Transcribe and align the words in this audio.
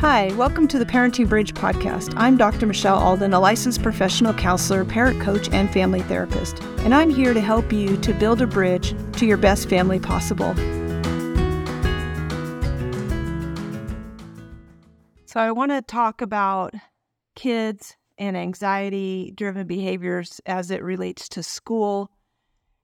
Hi, 0.00 0.32
welcome 0.32 0.66
to 0.68 0.78
the 0.78 0.86
Parenting 0.86 1.28
Bridge 1.28 1.52
podcast. 1.52 2.14
I'm 2.16 2.38
Dr. 2.38 2.64
Michelle 2.64 2.96
Alden, 2.96 3.34
a 3.34 3.38
licensed 3.38 3.82
professional 3.82 4.32
counselor, 4.32 4.82
parent 4.82 5.20
coach, 5.20 5.50
and 5.52 5.70
family 5.70 6.00
therapist, 6.00 6.58
and 6.78 6.94
I'm 6.94 7.10
here 7.10 7.34
to 7.34 7.40
help 7.42 7.70
you 7.70 7.98
to 7.98 8.14
build 8.14 8.40
a 8.40 8.46
bridge 8.46 8.94
to 9.18 9.26
your 9.26 9.36
best 9.36 9.68
family 9.68 9.98
possible. 9.98 10.54
So, 15.26 15.38
I 15.38 15.52
want 15.52 15.70
to 15.72 15.82
talk 15.82 16.22
about 16.22 16.72
kids 17.36 17.94
and 18.16 18.38
anxiety 18.38 19.34
driven 19.36 19.66
behaviors 19.66 20.40
as 20.46 20.70
it 20.70 20.82
relates 20.82 21.28
to 21.28 21.42
school 21.42 22.10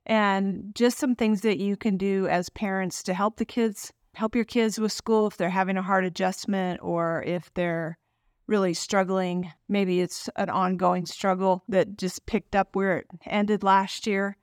and 0.05 0.71
just 0.75 0.99
some 0.99 1.15
things 1.15 1.41
that 1.41 1.57
you 1.57 1.79
can 1.79 1.97
do 1.97 2.27
as 2.27 2.51
parents 2.51 3.03
to 3.05 3.15
help 3.15 3.39
the 3.39 3.47
kids 3.47 3.91
help 4.17 4.35
your 4.35 4.45
kids 4.45 4.81
with 4.81 4.93
school 4.93 5.27
if 5.27 5.37
they're 5.37 5.51
having 5.51 5.77
a 5.77 5.83
hard 5.83 6.05
adjustment 6.05 6.81
or 6.83 7.23
if 7.27 7.53
they're 7.53 7.99
really 8.47 8.73
struggling. 8.73 9.53
Maybe 9.69 10.01
it's 10.01 10.31
an 10.37 10.49
ongoing 10.49 11.05
struggle 11.05 11.63
that 11.69 11.99
just 11.99 12.25
picked 12.25 12.57
up 12.57 12.75
where 12.75 12.99
it 12.99 13.07
ended 13.27 13.63
last 13.63 14.07
year. 14.07 14.39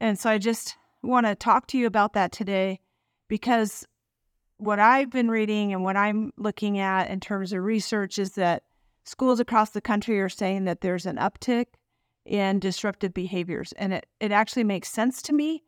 And 0.00 0.16
so 0.16 0.30
I 0.30 0.38
just 0.38 0.76
want 1.02 1.26
to 1.26 1.34
talk 1.34 1.66
to 1.68 1.78
you 1.78 1.86
about 1.86 2.12
that 2.12 2.30
today 2.30 2.78
because 3.26 3.84
what 4.58 4.78
I've 4.78 5.10
been 5.10 5.30
reading 5.30 5.72
and 5.72 5.82
what 5.82 5.96
I'm 5.96 6.32
looking 6.36 6.78
at 6.78 7.10
in 7.10 7.18
terms 7.18 7.52
of 7.52 7.64
research 7.64 8.20
is 8.20 8.32
that 8.32 8.62
schools 9.04 9.40
across 9.40 9.70
the 9.70 9.80
country 9.80 10.20
are 10.20 10.28
saying 10.28 10.64
that 10.64 10.80
there's 10.80 11.06
an 11.06 11.16
uptick 11.16 11.66
in 12.24 12.60
disruptive 12.60 13.14
behaviors. 13.14 13.72
And 13.72 13.94
it, 13.94 14.06
it 14.20 14.30
actually 14.30 14.64
makes 14.64 14.88
sense 14.88 15.22
to 15.22 15.32
me 15.32 15.64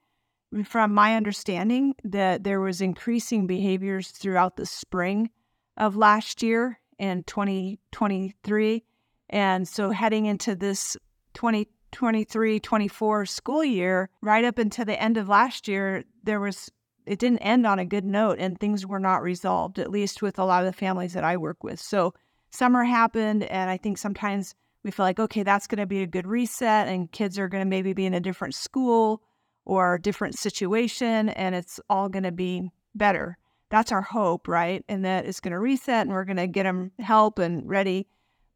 from 0.64 0.92
my 0.92 1.16
understanding, 1.16 1.94
that 2.04 2.44
there 2.44 2.60
was 2.60 2.80
increasing 2.80 3.46
behaviors 3.46 4.08
throughout 4.08 4.56
the 4.56 4.66
spring 4.66 5.30
of 5.76 5.96
last 5.96 6.42
year 6.42 6.78
in 6.98 7.22
2023. 7.24 8.84
And 9.30 9.66
so 9.66 9.90
heading 9.90 10.26
into 10.26 10.54
this 10.54 10.96
2023 11.34 12.60
24 12.60 13.26
school 13.26 13.64
year, 13.64 14.10
right 14.22 14.44
up 14.44 14.58
until 14.58 14.84
the 14.84 15.00
end 15.00 15.16
of 15.16 15.28
last 15.28 15.68
year, 15.68 16.04
there 16.24 16.40
was 16.40 16.70
it 17.06 17.18
didn't 17.18 17.38
end 17.38 17.66
on 17.66 17.78
a 17.78 17.84
good 17.84 18.04
note 18.04 18.38
and 18.38 18.58
things 18.58 18.86
were 18.86 19.00
not 19.00 19.22
resolved, 19.22 19.78
at 19.78 19.90
least 19.90 20.22
with 20.22 20.38
a 20.38 20.44
lot 20.44 20.62
of 20.64 20.66
the 20.66 20.78
families 20.78 21.14
that 21.14 21.24
I 21.24 21.36
work 21.36 21.64
with. 21.64 21.80
So 21.80 22.14
summer 22.50 22.84
happened, 22.84 23.44
and 23.44 23.70
I 23.70 23.76
think 23.76 23.98
sometimes 23.98 24.54
we 24.84 24.90
feel 24.90 25.04
like, 25.04 25.18
okay, 25.18 25.42
that's 25.42 25.66
going 25.66 25.78
to 25.78 25.86
be 25.86 26.02
a 26.02 26.06
good 26.06 26.26
reset, 26.26 26.88
and 26.88 27.10
kids 27.10 27.38
are 27.38 27.48
going 27.48 27.64
to 27.64 27.68
maybe 27.68 27.92
be 27.92 28.06
in 28.06 28.14
a 28.14 28.20
different 28.20 28.54
school 28.54 29.22
or 29.70 29.98
different 29.98 30.36
situation 30.36 31.28
and 31.28 31.54
it's 31.54 31.78
all 31.88 32.08
going 32.08 32.24
to 32.24 32.32
be 32.32 32.68
better. 32.96 33.38
That's 33.68 33.92
our 33.92 34.02
hope, 34.02 34.48
right? 34.48 34.84
And 34.88 35.04
that 35.04 35.26
it's 35.26 35.38
going 35.38 35.52
to 35.52 35.60
reset 35.60 36.08
and 36.08 36.10
we're 36.10 36.24
going 36.24 36.38
to 36.38 36.48
get 36.48 36.64
them 36.64 36.90
help 36.98 37.38
and 37.38 37.68
ready. 37.68 38.08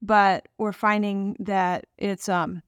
But 0.02 0.48
we're 0.58 0.72
finding 0.72 1.36
that 1.38 1.86
it's 1.98 2.28
um 2.28 2.62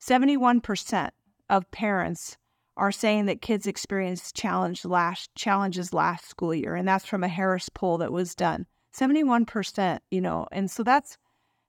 71% 0.00 1.10
of 1.48 1.70
parents 1.70 2.36
are 2.76 2.90
saying 2.90 3.26
that 3.26 3.40
kids 3.40 3.68
experienced 3.68 4.34
challenge 4.34 4.84
last 4.84 5.32
challenges 5.36 5.94
last 5.94 6.28
school 6.28 6.52
year 6.52 6.74
and 6.74 6.88
that's 6.88 7.06
from 7.06 7.22
a 7.22 7.28
Harris 7.28 7.68
poll 7.68 7.98
that 7.98 8.10
was 8.10 8.34
done. 8.34 8.66
71%, 8.98 10.00
you 10.10 10.20
know. 10.20 10.48
And 10.50 10.68
so 10.68 10.82
that's 10.82 11.18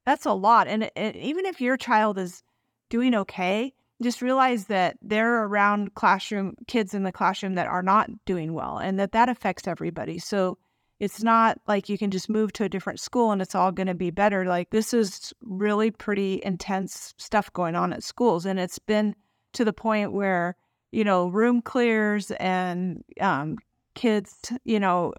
that's 0.04 0.26
a 0.26 0.34
lot 0.34 0.68
and, 0.68 0.90
and 0.96 1.16
even 1.16 1.46
if 1.46 1.62
your 1.62 1.78
child 1.78 2.18
is 2.18 2.42
doing 2.90 3.14
okay, 3.14 3.76
just 4.02 4.22
realize 4.22 4.66
that 4.66 4.98
they're 5.02 5.44
around 5.44 5.96
classroom 5.96 6.56
kids 6.68 6.94
in 6.94 7.04
the 7.04 7.12
classroom 7.12 7.56
that 7.56 7.68
are 7.68 7.82
not 7.82 8.10
doing 8.26 8.54
well 8.54 8.78
and 8.78 9.00
that 9.00 9.12
that 9.12 9.30
affects 9.30 9.68
everybody. 9.68 10.20
So 10.20 10.58
it's 11.00 11.24
not 11.24 11.60
like 11.68 11.90
you 11.90 11.98
can 11.98 12.12
just 12.12 12.30
move 12.30 12.54
to 12.54 12.64
a 12.64 12.70
different 12.70 13.00
school 13.00 13.32
and 13.32 13.42
it's 13.42 13.56
all 13.56 13.72
going 13.72 13.88
to 13.88 13.94
be 13.94 14.12
better. 14.12 14.46
Like 14.46 14.70
this 14.70 14.94
is 14.94 15.34
really 15.42 15.92
pretty 15.92 16.42
intense 16.44 17.14
stuff 17.18 17.52
going 17.54 17.76
on 17.76 17.94
at 17.94 18.04
schools 18.04 18.46
and 18.46 18.60
it's 18.60 18.80
been 18.80 19.16
to 19.54 19.66
the 19.66 19.74
point 19.74 20.12
where 20.12 20.56
you 20.92 21.04
know 21.04 21.28
room 21.28 21.62
clears 21.62 22.32
and 22.32 23.04
um, 23.20 23.58
kids 23.96 24.52
you 24.64 24.80
know 24.80 25.14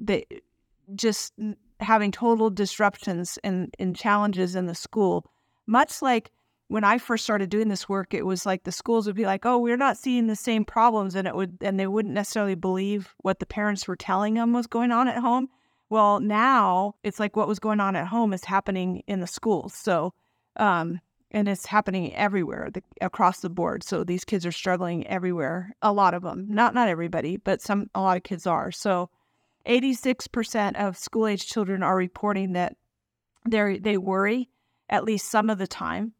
they 0.00 0.24
just 0.94 1.32
having 1.80 2.10
total 2.10 2.50
disruptions 2.50 3.38
and, 3.42 3.74
and 3.78 3.96
challenges 3.96 4.54
in 4.54 4.66
the 4.66 4.74
school 4.74 5.24
much 5.66 6.02
like 6.02 6.30
when 6.72 6.84
I 6.84 6.96
first 6.96 7.24
started 7.24 7.50
doing 7.50 7.68
this 7.68 7.86
work, 7.86 8.14
it 8.14 8.24
was 8.24 8.46
like 8.46 8.62
the 8.62 8.72
schools 8.72 9.06
would 9.06 9.14
be 9.14 9.26
like, 9.26 9.44
"Oh, 9.44 9.58
we're 9.58 9.76
not 9.76 9.98
seeing 9.98 10.26
the 10.26 10.34
same 10.34 10.64
problems," 10.64 11.14
and 11.14 11.28
it 11.28 11.36
would, 11.36 11.58
and 11.60 11.78
they 11.78 11.86
wouldn't 11.86 12.14
necessarily 12.14 12.54
believe 12.54 13.14
what 13.18 13.40
the 13.40 13.46
parents 13.46 13.86
were 13.86 13.94
telling 13.94 14.34
them 14.34 14.54
was 14.54 14.66
going 14.66 14.90
on 14.90 15.06
at 15.06 15.18
home. 15.18 15.50
Well, 15.90 16.18
now 16.18 16.94
it's 17.02 17.20
like 17.20 17.36
what 17.36 17.46
was 17.46 17.58
going 17.58 17.78
on 17.80 17.94
at 17.94 18.06
home 18.06 18.32
is 18.32 18.46
happening 18.46 19.02
in 19.06 19.20
the 19.20 19.26
schools. 19.26 19.74
So, 19.74 20.14
um, 20.56 20.98
and 21.30 21.46
it's 21.46 21.66
happening 21.66 22.14
everywhere 22.14 22.70
the, 22.72 22.82
across 23.02 23.40
the 23.40 23.50
board. 23.50 23.84
So 23.84 24.02
these 24.02 24.24
kids 24.24 24.46
are 24.46 24.52
struggling 24.52 25.06
everywhere. 25.06 25.74
A 25.82 25.92
lot 25.92 26.14
of 26.14 26.22
them, 26.22 26.46
not 26.48 26.72
not 26.74 26.88
everybody, 26.88 27.36
but 27.36 27.60
some 27.60 27.90
a 27.94 28.00
lot 28.00 28.16
of 28.16 28.22
kids 28.22 28.46
are. 28.46 28.72
So, 28.72 29.10
eighty 29.66 29.92
six 29.92 30.26
percent 30.26 30.78
of 30.78 30.96
school 30.96 31.26
age 31.26 31.46
children 31.46 31.82
are 31.82 31.96
reporting 31.96 32.54
that 32.54 32.76
they 33.46 33.78
they 33.78 33.98
worry 33.98 34.48
at 34.88 35.04
least 35.04 35.30
some 35.30 35.50
of 35.50 35.58
the 35.58 35.66
time 35.66 36.14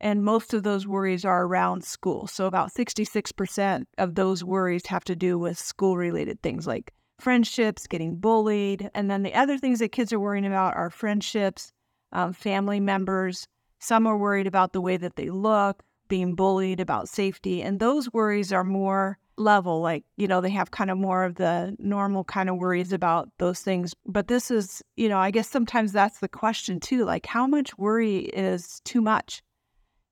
and 0.00 0.24
most 0.24 0.52
of 0.52 0.62
those 0.62 0.86
worries 0.86 1.24
are 1.24 1.44
around 1.44 1.84
school. 1.84 2.26
So, 2.26 2.46
about 2.46 2.72
66% 2.72 3.84
of 3.98 4.14
those 4.14 4.44
worries 4.44 4.86
have 4.86 5.04
to 5.04 5.16
do 5.16 5.38
with 5.38 5.58
school 5.58 5.96
related 5.96 6.42
things 6.42 6.66
like 6.66 6.92
friendships, 7.18 7.86
getting 7.86 8.16
bullied. 8.16 8.90
And 8.94 9.10
then 9.10 9.22
the 9.22 9.34
other 9.34 9.58
things 9.58 9.78
that 9.78 9.92
kids 9.92 10.12
are 10.12 10.20
worrying 10.20 10.46
about 10.46 10.76
are 10.76 10.90
friendships, 10.90 11.72
um, 12.12 12.32
family 12.32 12.80
members. 12.80 13.46
Some 13.78 14.06
are 14.06 14.18
worried 14.18 14.46
about 14.46 14.72
the 14.72 14.80
way 14.80 14.96
that 14.96 15.16
they 15.16 15.30
look, 15.30 15.82
being 16.08 16.34
bullied, 16.34 16.80
about 16.80 17.08
safety. 17.08 17.62
And 17.62 17.80
those 17.80 18.12
worries 18.12 18.52
are 18.52 18.64
more 18.64 19.18
level, 19.38 19.80
like, 19.80 20.04
you 20.16 20.26
know, 20.26 20.40
they 20.40 20.50
have 20.50 20.70
kind 20.70 20.90
of 20.90 20.96
more 20.96 21.24
of 21.24 21.34
the 21.34 21.76
normal 21.78 22.24
kind 22.24 22.48
of 22.48 22.56
worries 22.56 22.92
about 22.92 23.28
those 23.38 23.60
things. 23.60 23.94
But 24.06 24.28
this 24.28 24.50
is, 24.50 24.82
you 24.96 25.08
know, 25.08 25.18
I 25.18 25.30
guess 25.30 25.48
sometimes 25.48 25.92
that's 25.92 26.20
the 26.20 26.28
question 26.28 26.80
too 26.80 27.04
like, 27.04 27.26
how 27.26 27.46
much 27.46 27.76
worry 27.76 28.18
is 28.18 28.80
too 28.84 29.02
much? 29.02 29.42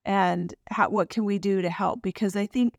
And 0.04 0.54
how, 0.70 0.90
what 0.90 1.08
can 1.08 1.24
we 1.24 1.38
do 1.38 1.62
to 1.62 1.70
help? 1.70 2.02
Because 2.02 2.36
I 2.36 2.46
think 2.46 2.74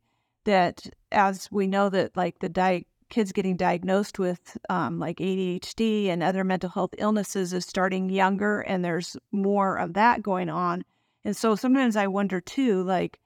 that 0.46 0.88
as 1.12 1.50
we 1.52 1.68
know 1.68 1.90
that 1.90 2.16
like 2.16 2.40
the 2.40 2.50
di- 2.50 2.86
kids 3.10 3.32
getting 3.32 3.58
diagnosed 3.58 4.20
with 4.20 4.58
um, 4.70 5.00
like 5.00 5.18
ADHD 5.18 6.08
and 6.08 6.24
other 6.24 6.44
mental 6.44 6.70
health 6.70 6.94
illnesses 6.98 7.54
is 7.54 7.66
starting 7.66 8.10
younger, 8.10 8.62
and 8.62 8.84
there's 8.84 9.18
more 9.32 9.78
of 9.78 9.94
that 9.94 10.22
going 10.22 10.50
on. 10.50 10.84
And 11.24 11.36
so 11.36 11.56
sometimes 11.56 11.96
I 11.96 12.08
wonder 12.08 12.42
too, 12.42 12.84
like 12.84 13.20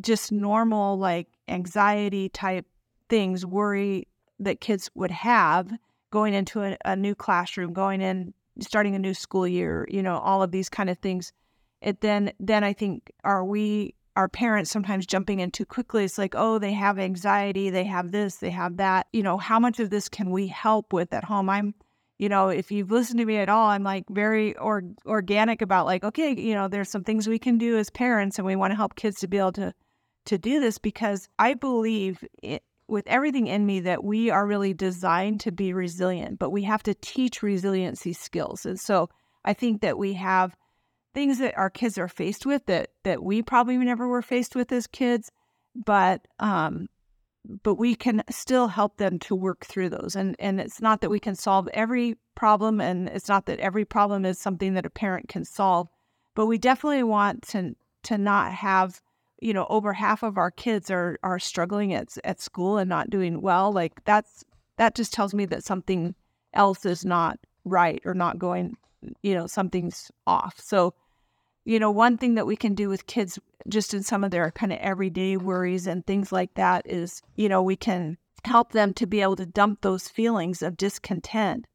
just 0.00 0.32
normal 0.32 0.98
like 0.98 1.28
anxiety 1.48 2.28
type 2.28 2.66
things, 3.08 3.44
worry 3.46 4.08
that 4.40 4.60
kids 4.60 4.90
would 4.94 5.10
have 5.10 5.72
going 6.10 6.34
into 6.34 6.62
a, 6.62 6.76
a 6.84 6.96
new 6.96 7.14
classroom, 7.14 7.72
going 7.72 8.00
in, 8.00 8.32
starting 8.60 8.94
a 8.94 8.98
new 8.98 9.14
school 9.14 9.46
year, 9.46 9.86
you 9.90 10.02
know, 10.02 10.18
all 10.18 10.42
of 10.42 10.52
these 10.52 10.68
kind 10.68 10.88
of 10.88 10.98
things 10.98 11.32
it 11.84 12.00
then 12.00 12.32
then 12.40 12.64
I 12.64 12.72
think 12.72 13.12
are 13.22 13.44
we 13.44 13.94
our 14.16 14.28
parents 14.28 14.70
sometimes 14.70 15.06
jumping 15.06 15.40
in 15.40 15.50
too 15.50 15.66
quickly. 15.66 16.04
It's 16.04 16.18
like, 16.18 16.34
oh, 16.36 16.58
they 16.58 16.72
have 16.72 16.98
anxiety, 16.98 17.70
they 17.70 17.84
have 17.84 18.12
this, 18.12 18.36
they 18.36 18.50
have 18.50 18.76
that. 18.76 19.08
You 19.12 19.22
know, 19.22 19.38
how 19.38 19.58
much 19.58 19.80
of 19.80 19.90
this 19.90 20.08
can 20.08 20.30
we 20.30 20.46
help 20.46 20.92
with 20.92 21.12
at 21.12 21.24
home? 21.24 21.50
I'm, 21.50 21.74
you 22.18 22.28
know, 22.28 22.48
if 22.48 22.70
you've 22.70 22.92
listened 22.92 23.18
to 23.18 23.24
me 23.24 23.38
at 23.38 23.48
all, 23.48 23.68
I'm 23.68 23.82
like 23.82 24.04
very 24.08 24.56
or, 24.56 24.84
organic 25.04 25.62
about 25.62 25.86
like, 25.86 26.04
okay, 26.04 26.34
you 26.38 26.54
know, 26.54 26.68
there's 26.68 26.88
some 26.88 27.02
things 27.02 27.26
we 27.26 27.40
can 27.40 27.58
do 27.58 27.76
as 27.76 27.90
parents, 27.90 28.38
and 28.38 28.46
we 28.46 28.56
want 28.56 28.70
to 28.70 28.76
help 28.76 28.94
kids 28.94 29.18
to 29.20 29.28
be 29.28 29.38
able 29.38 29.52
to 29.52 29.74
to 30.26 30.38
do 30.38 30.58
this 30.58 30.78
because 30.78 31.28
I 31.38 31.52
believe 31.52 32.24
it, 32.42 32.62
with 32.88 33.06
everything 33.06 33.46
in 33.46 33.66
me 33.66 33.80
that 33.80 34.04
we 34.04 34.30
are 34.30 34.46
really 34.46 34.72
designed 34.72 35.40
to 35.40 35.52
be 35.52 35.74
resilient, 35.74 36.38
but 36.38 36.50
we 36.50 36.62
have 36.62 36.82
to 36.84 36.94
teach 36.94 37.42
resiliency 37.42 38.12
skills, 38.12 38.64
and 38.64 38.78
so 38.78 39.10
I 39.44 39.54
think 39.54 39.82
that 39.82 39.98
we 39.98 40.12
have 40.14 40.56
things 41.14 41.38
that 41.38 41.56
our 41.56 41.70
kids 41.70 41.96
are 41.96 42.08
faced 42.08 42.44
with 42.44 42.66
that 42.66 42.90
that 43.04 43.22
we 43.22 43.42
probably 43.42 43.76
never 43.78 44.08
were 44.08 44.22
faced 44.22 44.54
with 44.54 44.70
as 44.72 44.86
kids 44.86 45.30
but 45.74 46.26
um 46.40 46.88
but 47.62 47.74
we 47.74 47.94
can 47.94 48.22
still 48.30 48.68
help 48.68 48.96
them 48.96 49.18
to 49.18 49.34
work 49.34 49.66
through 49.66 49.90
those. 49.90 50.16
And 50.16 50.34
and 50.38 50.60
it's 50.60 50.80
not 50.80 51.00
that 51.02 51.10
we 51.10 51.20
can 51.20 51.34
solve 51.34 51.68
every 51.74 52.16
problem 52.34 52.80
and 52.80 53.08
it's 53.08 53.28
not 53.28 53.46
that 53.46 53.60
every 53.60 53.84
problem 53.84 54.24
is 54.24 54.38
something 54.38 54.74
that 54.74 54.86
a 54.86 54.90
parent 54.90 55.28
can 55.28 55.44
solve 55.44 55.88
but 56.34 56.46
we 56.46 56.58
definitely 56.58 57.02
want 57.02 57.42
to 57.42 57.74
to 58.04 58.18
not 58.18 58.52
have 58.52 59.00
you 59.40 59.52
know 59.52 59.66
over 59.68 59.92
half 59.92 60.22
of 60.22 60.36
our 60.38 60.50
kids 60.50 60.90
are 60.90 61.18
are 61.22 61.38
struggling 61.38 61.94
at 61.94 62.16
at 62.24 62.40
school 62.40 62.78
and 62.78 62.88
not 62.88 63.10
doing 63.10 63.40
well. 63.40 63.72
Like 63.72 64.04
that's 64.04 64.44
that 64.76 64.94
just 64.94 65.12
tells 65.12 65.34
me 65.34 65.44
that 65.46 65.64
something 65.64 66.14
else 66.52 66.84
is 66.84 67.04
not 67.04 67.38
right 67.64 68.02
or 68.04 68.14
not 68.14 68.38
going 68.38 68.76
you 69.22 69.34
know 69.34 69.46
something's 69.46 70.10
off. 70.26 70.58
So 70.60 70.94
you 71.64 71.78
know, 71.78 71.90
one 71.90 72.18
thing 72.18 72.34
that 72.34 72.46
we 72.46 72.56
can 72.56 72.74
do 72.74 72.88
with 72.88 73.06
kids 73.06 73.38
just 73.68 73.94
in 73.94 74.02
some 74.02 74.22
of 74.24 74.30
their 74.30 74.50
kind 74.50 74.72
of 74.72 74.78
everyday 74.80 75.36
worries 75.36 75.86
and 75.86 76.06
things 76.06 76.30
like 76.30 76.54
that 76.54 76.82
is, 76.86 77.22
you 77.36 77.48
know, 77.48 77.62
we 77.62 77.76
can 77.76 78.18
help 78.44 78.72
them 78.72 78.92
to 78.94 79.06
be 79.06 79.22
able 79.22 79.36
to 79.36 79.46
dump 79.46 79.80
those 79.80 80.08
feelings 80.08 80.62
of 80.62 80.76
discontent 80.76 81.66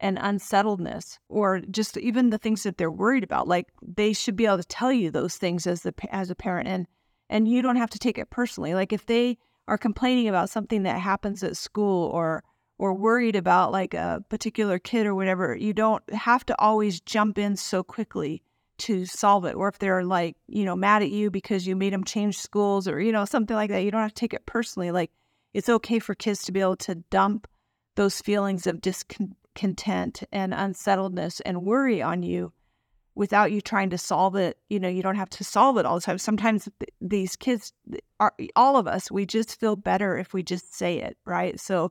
and 0.00 0.18
unsettledness 0.18 1.18
or 1.28 1.60
just 1.70 1.96
even 1.98 2.30
the 2.30 2.38
things 2.38 2.62
that 2.62 2.78
they're 2.78 2.90
worried 2.90 3.24
about. 3.24 3.46
Like 3.48 3.68
they 3.82 4.12
should 4.12 4.36
be 4.36 4.46
able 4.46 4.58
to 4.58 4.64
tell 4.64 4.92
you 4.92 5.10
those 5.10 5.36
things 5.36 5.66
as 5.66 5.82
the 5.82 5.94
as 6.10 6.30
a 6.30 6.34
parent 6.34 6.68
and 6.68 6.86
and 7.28 7.48
you 7.48 7.60
don't 7.60 7.76
have 7.76 7.90
to 7.90 7.98
take 7.98 8.18
it 8.18 8.30
personally. 8.30 8.74
Like 8.74 8.92
if 8.92 9.06
they 9.06 9.38
are 9.68 9.78
complaining 9.78 10.28
about 10.28 10.50
something 10.50 10.84
that 10.84 11.00
happens 11.00 11.42
at 11.42 11.56
school 11.56 12.08
or 12.10 12.44
or 12.78 12.92
worried 12.94 13.36
about 13.36 13.72
like 13.72 13.94
a 13.94 14.22
particular 14.28 14.78
kid 14.78 15.06
or 15.06 15.14
whatever 15.14 15.56
you 15.56 15.72
don't 15.72 16.02
have 16.12 16.44
to 16.44 16.60
always 16.60 17.00
jump 17.00 17.38
in 17.38 17.56
so 17.56 17.82
quickly 17.82 18.42
to 18.78 19.06
solve 19.06 19.44
it 19.44 19.54
or 19.54 19.68
if 19.68 19.78
they're 19.78 20.04
like 20.04 20.36
you 20.48 20.64
know 20.64 20.76
mad 20.76 21.02
at 21.02 21.10
you 21.10 21.30
because 21.30 21.66
you 21.66 21.74
made 21.74 21.92
them 21.92 22.04
change 22.04 22.38
schools 22.38 22.86
or 22.86 23.00
you 23.00 23.12
know 23.12 23.24
something 23.24 23.56
like 23.56 23.70
that 23.70 23.82
you 23.82 23.90
don't 23.90 24.02
have 24.02 24.14
to 24.14 24.20
take 24.20 24.34
it 24.34 24.46
personally 24.46 24.90
like 24.90 25.10
it's 25.54 25.68
okay 25.68 25.98
for 25.98 26.14
kids 26.14 26.42
to 26.44 26.52
be 26.52 26.60
able 26.60 26.76
to 26.76 26.96
dump 27.10 27.48
those 27.94 28.20
feelings 28.20 28.66
of 28.66 28.80
discontent 28.80 30.22
and 30.30 30.52
unsettledness 30.52 31.40
and 31.40 31.62
worry 31.62 32.02
on 32.02 32.22
you 32.22 32.52
without 33.14 33.50
you 33.50 33.60
trying 33.60 33.90
to 33.90 33.98
solve 33.98 34.36
it. 34.36 34.58
You 34.68 34.78
know, 34.78 34.88
you 34.88 35.02
don't 35.02 35.16
have 35.16 35.30
to 35.30 35.44
solve 35.44 35.78
it 35.78 35.86
all 35.86 35.96
the 35.96 36.02
time. 36.02 36.18
Sometimes 36.18 36.68
th- 36.78 36.90
these 37.00 37.34
kids 37.34 37.72
are 38.20 38.34
all 38.54 38.76
of 38.76 38.86
us, 38.86 39.10
we 39.10 39.26
just 39.26 39.58
feel 39.58 39.74
better 39.74 40.16
if 40.16 40.32
we 40.32 40.42
just 40.42 40.74
say 40.74 40.98
it, 40.98 41.16
right? 41.24 41.58
So 41.58 41.90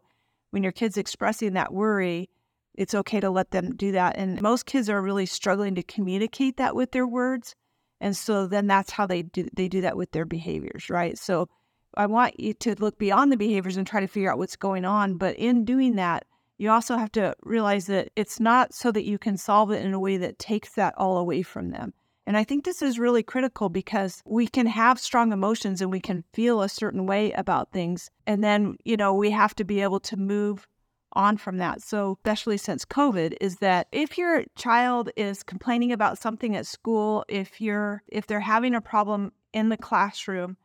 when 0.52 0.64
your 0.64 0.72
kid's 0.72 0.98
expressing 0.98 1.54
that 1.54 1.74
worry, 1.74 2.30
it's 2.78 2.94
okay 2.94 3.20
to 3.20 3.30
let 3.30 3.52
them 3.52 3.76
do 3.76 3.92
that. 3.94 4.18
And 4.18 4.42
most 4.42 4.66
kids 4.66 4.90
are 4.90 5.02
really 5.02 5.26
struggling 5.26 5.76
to 5.76 5.84
communicate 5.84 6.58
that 6.58 6.76
with 6.76 6.92
their 6.92 7.08
words. 7.08 7.56
And 8.02 8.16
so 8.16 8.48
then 8.48 8.68
that's 8.68 8.92
how 8.92 9.08
they 9.08 9.24
do 9.24 9.48
they 9.54 9.68
do 9.68 9.82
that 9.82 9.98
with 9.98 10.12
their 10.12 10.26
behaviors, 10.26 10.90
right? 10.90 11.18
So 11.18 11.48
I 11.96 12.06
want 12.08 12.40
you 12.40 12.54
to 12.54 12.76
look 12.80 12.98
beyond 12.98 13.32
the 13.32 13.38
behaviors 13.38 13.78
and 13.78 13.88
try 13.88 14.02
to 14.02 14.08
figure 14.08 14.32
out 14.32 14.38
what's 14.38 14.58
going 14.58 14.86
on. 14.86 15.18
But 15.18 15.38
in 15.38 15.64
doing 15.66 15.96
that, 15.96 16.26
you 16.58 16.70
also 16.70 16.98
have 16.98 17.12
to 17.14 17.36
realize 17.44 17.88
that 17.88 18.10
it's 18.16 18.40
not 18.40 18.74
so 18.74 18.92
that 18.92 19.06
you 19.06 19.18
can 19.18 19.38
solve 19.38 19.72
it 19.72 19.84
in 19.84 19.94
a 19.94 20.00
way 20.00 20.18
that 20.18 20.40
takes 20.40 20.74
that 20.74 20.94
all 20.98 21.18
away 21.18 21.42
from 21.42 21.72
them. 21.72 21.94
And 22.28 22.38
I 22.38 22.44
think 22.44 22.66
this 22.66 22.82
is 22.82 22.98
really 22.98 23.24
critical 23.24 23.70
because 23.70 24.22
we 24.26 24.48
can 24.48 24.66
have 24.66 25.00
strong 25.00 25.32
emotions 25.32 25.82
and 25.82 25.92
we 25.92 26.00
can 26.00 26.24
feel 26.34 26.62
a 26.62 26.70
certain 26.70 27.06
way 27.06 27.32
about 27.34 27.72
things. 27.72 28.10
And 28.26 28.44
then, 28.44 28.78
you 28.84 28.98
know, 28.98 29.14
we 29.14 29.30
have 29.32 29.56
to 29.56 29.64
be 29.64 29.82
able 29.82 30.00
to 30.02 30.18
move 30.18 30.68
on 31.16 31.38
from 31.38 31.58
that. 31.58 31.82
So, 31.82 32.18
especially 32.20 32.58
since 32.58 32.86
COVID, 32.86 33.36
is 33.42 33.58
that 33.58 33.88
if 33.92 34.18
your 34.18 34.44
child 34.56 35.10
is 35.16 35.44
complaining 35.44 35.92
about 35.92 36.18
something 36.18 36.56
at 36.56 36.66
school, 36.68 37.26
if 37.28 37.62
you're 37.62 38.04
if 38.08 38.28
they're 38.28 38.40
having 38.40 38.76
a 38.76 38.82
problem 38.82 39.32
in 39.54 39.70
the 39.70 39.78
classroom, 39.78 40.58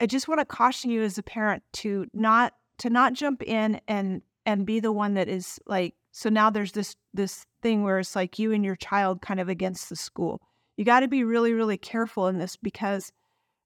I 0.00 0.06
just 0.06 0.28
want 0.28 0.40
to 0.40 0.44
caution 0.44 0.90
you 0.90 1.02
as 1.02 1.18
a 1.18 1.22
parent 1.22 1.62
to 1.74 2.06
not 2.12 2.54
to 2.78 2.90
not 2.90 3.12
jump 3.12 3.42
in 3.42 3.80
and 3.86 4.22
and 4.46 4.66
be 4.66 4.80
the 4.80 4.92
one 4.92 5.14
that 5.14 5.28
is 5.28 5.60
like 5.66 5.94
so 6.12 6.28
now 6.28 6.50
there's 6.50 6.72
this 6.72 6.96
this 7.14 7.46
thing 7.62 7.82
where 7.82 7.98
it's 7.98 8.16
like 8.16 8.38
you 8.38 8.52
and 8.52 8.64
your 8.64 8.76
child 8.76 9.22
kind 9.22 9.40
of 9.40 9.48
against 9.48 9.88
the 9.88 9.96
school. 9.96 10.40
You 10.76 10.84
got 10.84 11.00
to 11.00 11.08
be 11.08 11.24
really 11.24 11.52
really 11.52 11.76
careful 11.76 12.26
in 12.26 12.38
this 12.38 12.56
because 12.56 13.12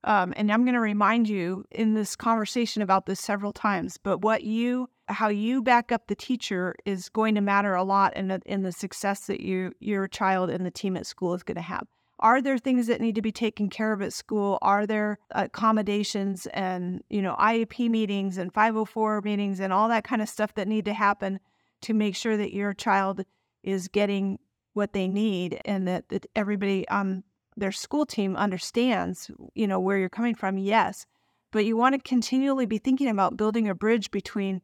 um, 0.04 0.34
and 0.36 0.52
I'm 0.52 0.64
going 0.64 0.74
to 0.74 0.80
remind 0.80 1.28
you 1.28 1.64
in 1.70 1.94
this 1.94 2.14
conversation 2.14 2.82
about 2.82 3.06
this 3.06 3.20
several 3.20 3.52
times, 3.52 3.96
but 3.96 4.18
what 4.18 4.44
you 4.44 4.90
how 5.08 5.28
you 5.28 5.62
back 5.62 5.92
up 5.92 6.06
the 6.06 6.14
teacher 6.14 6.74
is 6.84 7.08
going 7.08 7.34
to 7.34 7.40
matter 7.40 7.74
a 7.74 7.84
lot 7.84 8.16
in 8.16 8.28
the, 8.28 8.40
in 8.46 8.62
the 8.62 8.72
success 8.72 9.26
that 9.26 9.40
you 9.40 9.72
your 9.80 10.08
child 10.08 10.50
and 10.50 10.64
the 10.64 10.70
team 10.70 10.96
at 10.96 11.06
school 11.06 11.34
is 11.34 11.42
going 11.42 11.56
to 11.56 11.62
have. 11.62 11.86
Are 12.20 12.40
there 12.40 12.58
things 12.58 12.86
that 12.86 13.00
need 13.00 13.16
to 13.16 13.22
be 13.22 13.32
taken 13.32 13.68
care 13.68 13.92
of 13.92 14.00
at 14.00 14.12
school? 14.12 14.58
Are 14.62 14.86
there 14.86 15.18
accommodations 15.32 16.46
and, 16.46 17.02
you 17.10 17.20
know, 17.20 17.34
IEP 17.38 17.90
meetings 17.90 18.38
and 18.38 18.52
504 18.52 19.20
meetings 19.22 19.60
and 19.60 19.72
all 19.72 19.88
that 19.88 20.04
kind 20.04 20.22
of 20.22 20.28
stuff 20.28 20.54
that 20.54 20.68
need 20.68 20.84
to 20.84 20.94
happen 20.94 21.40
to 21.82 21.92
make 21.92 22.16
sure 22.16 22.36
that 22.36 22.54
your 22.54 22.72
child 22.72 23.24
is 23.62 23.88
getting 23.88 24.38
what 24.74 24.92
they 24.92 25.08
need 25.08 25.60
and 25.64 25.86
that, 25.88 26.08
that 26.08 26.26
everybody 26.36 26.88
on 26.88 27.24
their 27.56 27.72
school 27.72 28.06
team 28.06 28.36
understands, 28.36 29.30
you 29.54 29.66
know, 29.66 29.80
where 29.80 29.98
you're 29.98 30.08
coming 30.08 30.34
from? 30.34 30.56
Yes. 30.56 31.06
But 31.50 31.64
you 31.64 31.76
want 31.76 31.94
to 31.94 32.08
continually 32.08 32.66
be 32.66 32.78
thinking 32.78 33.08
about 33.08 33.36
building 33.36 33.68
a 33.68 33.74
bridge 33.74 34.10
between 34.10 34.62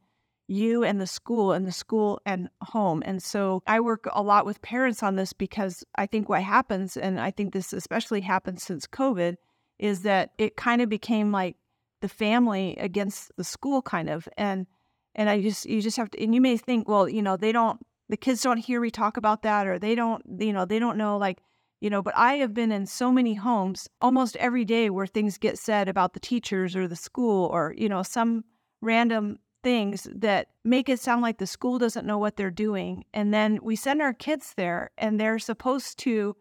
you 0.50 0.82
and 0.82 1.00
the 1.00 1.06
school 1.06 1.52
and 1.52 1.64
the 1.64 1.72
school 1.72 2.20
and 2.26 2.50
home. 2.60 3.04
And 3.06 3.22
so 3.22 3.62
I 3.68 3.78
work 3.78 4.08
a 4.12 4.20
lot 4.20 4.44
with 4.44 4.60
parents 4.62 5.00
on 5.00 5.14
this 5.14 5.32
because 5.32 5.84
I 5.94 6.06
think 6.06 6.28
what 6.28 6.42
happens, 6.42 6.96
and 6.96 7.20
I 7.20 7.30
think 7.30 7.52
this 7.52 7.72
especially 7.72 8.20
happened 8.20 8.60
since 8.60 8.86
COVID, 8.86 9.36
is 9.78 10.02
that 10.02 10.32
it 10.38 10.56
kind 10.56 10.82
of 10.82 10.88
became 10.88 11.30
like 11.30 11.56
the 12.00 12.08
family 12.08 12.76
against 12.80 13.30
the 13.36 13.44
school 13.44 13.80
kind 13.80 14.10
of. 14.10 14.28
And 14.36 14.66
and 15.14 15.30
I 15.30 15.40
just 15.40 15.66
you 15.66 15.80
just 15.80 15.96
have 15.96 16.10
to 16.10 16.22
and 16.22 16.34
you 16.34 16.40
may 16.40 16.56
think, 16.56 16.88
well, 16.88 17.08
you 17.08 17.22
know, 17.22 17.36
they 17.36 17.52
don't 17.52 17.80
the 18.08 18.16
kids 18.16 18.42
don't 18.42 18.56
hear 18.56 18.80
me 18.80 18.90
talk 18.90 19.16
about 19.16 19.42
that 19.42 19.68
or 19.68 19.78
they 19.78 19.94
don't, 19.94 20.22
you 20.40 20.52
know, 20.52 20.64
they 20.64 20.80
don't 20.80 20.98
know 20.98 21.16
like 21.16 21.42
you 21.80 21.88
know, 21.88 22.02
but 22.02 22.14
I 22.16 22.34
have 22.34 22.52
been 22.52 22.72
in 22.72 22.86
so 22.86 23.10
many 23.12 23.34
homes 23.34 23.88
almost 24.02 24.36
every 24.36 24.64
day 24.64 24.90
where 24.90 25.06
things 25.06 25.38
get 25.38 25.58
said 25.58 25.88
about 25.88 26.12
the 26.12 26.20
teachers 26.20 26.76
or 26.76 26.86
the 26.86 26.96
school 26.96 27.46
or, 27.46 27.72
you 27.78 27.88
know, 27.88 28.02
some 28.02 28.44
random 28.82 29.38
things 29.62 30.08
that 30.14 30.48
make 30.64 30.88
it 30.88 31.00
sound 31.00 31.22
like 31.22 31.38
the 31.38 31.46
school 31.46 31.78
doesn't 31.78 32.06
know 32.06 32.18
what 32.18 32.36
they're 32.36 32.50
doing. 32.50 33.04
And 33.12 33.32
then 33.32 33.58
we 33.62 33.76
send 33.76 34.00
our 34.00 34.12
kids 34.12 34.54
there 34.56 34.90
and 34.98 35.18
they're 35.18 35.38
supposed 35.38 35.98
to 36.00 36.36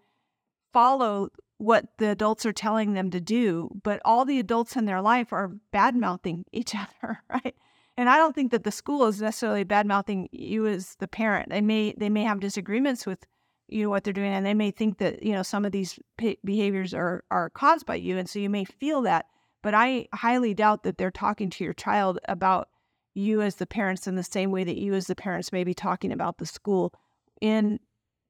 follow 0.74 1.30
what 1.57 1.86
the 1.98 2.10
adults 2.10 2.45
are 2.45 2.54
telling 2.54 2.94
them 2.94 3.12
to 3.12 3.19
do, 3.19 3.69
but 3.83 4.01
all 4.06 4.24
the 4.24 4.39
adults 4.39 4.77
in 4.77 4.86
their 4.86 5.01
life 5.01 5.33
are 5.33 5.51
bad 5.71 5.95
mouthing 5.95 6.45
each 6.54 6.74
other, 7.04 7.21
right? 7.30 7.56
And 7.98 8.10
I 8.10 8.16
don't 8.16 8.33
think 8.33 8.51
that 8.51 8.63
the 8.63 8.71
school 8.71 9.06
is 9.07 9.21
necessarily 9.21 9.66
bad 9.66 9.86
mouthing 9.86 10.30
you 10.31 10.68
as 10.68 10.95
the 11.00 11.07
parent. 11.07 11.50
They 11.50 11.60
may 11.60 11.94
they 11.98 12.07
may 12.07 12.24
have 12.24 12.39
disagreements 12.39 13.06
with 13.06 13.25
you 13.68 13.83
know 13.83 13.89
what 13.89 14.06
they're 14.06 14.13
doing, 14.13 14.31
and 14.31 14.45
they 14.45 14.54
may 14.54 14.71
think 14.71 15.00
that 15.00 15.21
you 15.21 15.33
know 15.33 15.44
some 15.44 15.66
of 15.66 15.74
these 15.74 16.00
behaviors 16.18 16.94
are 16.94 17.25
are 17.30 17.50
caused 17.50 17.86
by 17.86 17.95
you, 17.95 18.18
and 18.18 18.30
so 18.30 18.39
you 18.39 18.50
may 18.50 18.63
feel 18.63 19.01
that. 19.01 19.25
But 19.62 19.74
I 19.74 20.07
highly 20.13 20.54
doubt 20.54 20.83
that 20.83 20.98
they're 20.98 21.12
talking 21.12 21.50
to 21.50 21.63
your 21.66 21.74
child 21.74 22.19
about 22.30 22.69
you 23.13 23.41
as 23.41 23.56
the 23.56 23.65
parents 23.65 24.07
in 24.07 24.15
the 24.15 24.23
same 24.23 24.51
way 24.51 24.63
that 24.63 24.77
you 24.77 24.94
as 24.94 25.07
the 25.07 25.15
parents 25.15 25.51
may 25.51 25.63
be 25.63 25.73
talking 25.73 26.11
about 26.11 26.38
the 26.38 26.45
school 26.45 26.94
in 27.41 27.79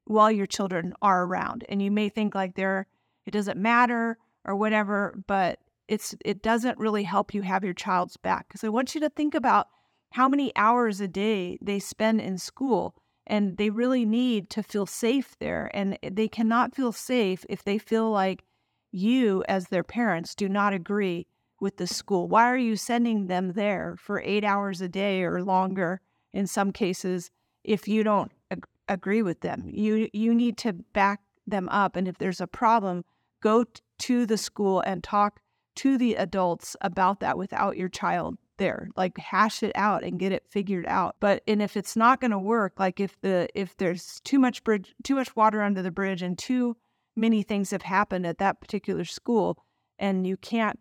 while 0.06 0.32
your 0.32 0.48
children 0.48 0.94
are 1.02 1.26
around. 1.26 1.66
And 1.70 1.82
you 1.82 1.92
may 1.92 2.10
think 2.10 2.36
like 2.36 2.56
they're 2.56 2.88
it 3.26 3.32
doesn't 3.32 3.60
matter 3.60 4.18
or 4.46 4.56
whatever 4.56 5.22
but 5.28 5.60
it's 5.88 6.16
it 6.24 6.42
doesn't 6.42 6.78
really 6.78 7.04
help 7.04 7.34
you 7.34 7.42
have 7.42 7.64
your 7.64 7.74
child's 7.74 8.18
back. 8.18 8.48
Because 8.48 8.64
i 8.64 8.70
want 8.70 8.96
you 8.96 9.02
to 9.02 9.10
think 9.10 9.36
about 9.36 9.68
how 10.12 10.28
many 10.28 10.52
hours 10.56 11.00
a 11.02 11.08
day 11.08 11.58
they 11.62 11.80
spend 11.80 12.22
in 12.22 12.38
school 12.38 12.96
and 13.28 13.58
they 13.58 13.70
really 13.70 14.06
need 14.06 14.50
to 14.50 14.64
feel 14.64 14.88
safe 14.88 15.38
there. 15.40 15.70
And 15.74 16.00
they 16.02 16.28
cannot 16.28 16.76
feel 16.76 16.92
safe 16.92 17.46
if 17.48 17.64
they 17.64 17.78
feel 17.78 18.10
like 18.10 18.44
you 18.92 19.44
as 19.48 19.68
their 19.68 19.84
parents 19.84 20.34
do 20.34 20.50
not 20.50 20.74
agree 20.74 21.28
with 21.60 21.78
the 21.78 21.88
school? 21.88 22.28
Why 22.28 22.46
are 22.46 22.58
you 22.58 22.76
sending 22.76 23.28
them 23.28 23.54
there 23.54 23.96
for 23.98 24.22
eight 24.24 24.44
hours 24.44 24.82
a 24.82 24.90
day 24.90 25.24
or 25.24 25.44
longer 25.44 26.02
in 26.34 26.48
some 26.48 26.72
cases 26.72 27.32
if 27.64 27.88
you 27.88 28.04
don't 28.04 28.32
ag- 28.52 28.66
agree 28.88 29.22
with 29.22 29.42
them? 29.42 29.70
You 29.72 30.10
you 30.14 30.34
need 30.34 30.58
to 30.60 30.74
back 30.74 31.22
them 31.46 31.70
up, 31.70 31.96
and 31.96 32.08
if 32.08 32.18
there's 32.18 32.42
a 32.42 32.48
problem, 32.48 33.04
go 33.42 33.64
t- 33.64 33.82
to 34.00 34.26
the 34.26 34.38
school 34.38 34.82
and 34.82 35.04
talk 35.04 35.42
to 35.76 35.98
the 35.98 36.16
adults 36.16 36.76
about 36.82 37.20
that 37.20 37.38
without 37.38 37.78
your 37.78 37.90
child 37.90 38.38
there 38.58 38.90
like 38.96 39.18
hash 39.18 39.64
it 39.64 39.72
out 39.76 40.04
and 40.04 40.20
get 40.20 40.32
it 40.32 40.44
figured 40.48 40.86
out 40.86 41.16
but 41.20 41.42
and 41.48 41.62
if 41.62 41.76
it's 41.76 41.96
not 41.96 42.20
going 42.22 42.30
to 42.30 42.38
work 42.38 42.74
like 42.78 43.00
if 43.00 43.20
the 43.22 43.48
if 43.56 43.76
there's 43.78 44.20
too 44.26 44.38
much 44.38 44.64
bridge 44.64 44.94
too 45.04 45.16
much 45.16 45.36
water 45.36 45.62
under 45.62 45.82
the 45.82 45.90
bridge 45.90 46.22
and 46.22 46.38
too 46.38 46.76
many 47.16 47.42
things 47.42 47.72
have 47.72 47.82
happened 47.82 48.28
at 48.28 48.38
that 48.38 48.60
particular 48.60 49.06
school 49.06 49.64
and 49.98 50.28
you 50.28 50.38
can't 50.38 50.80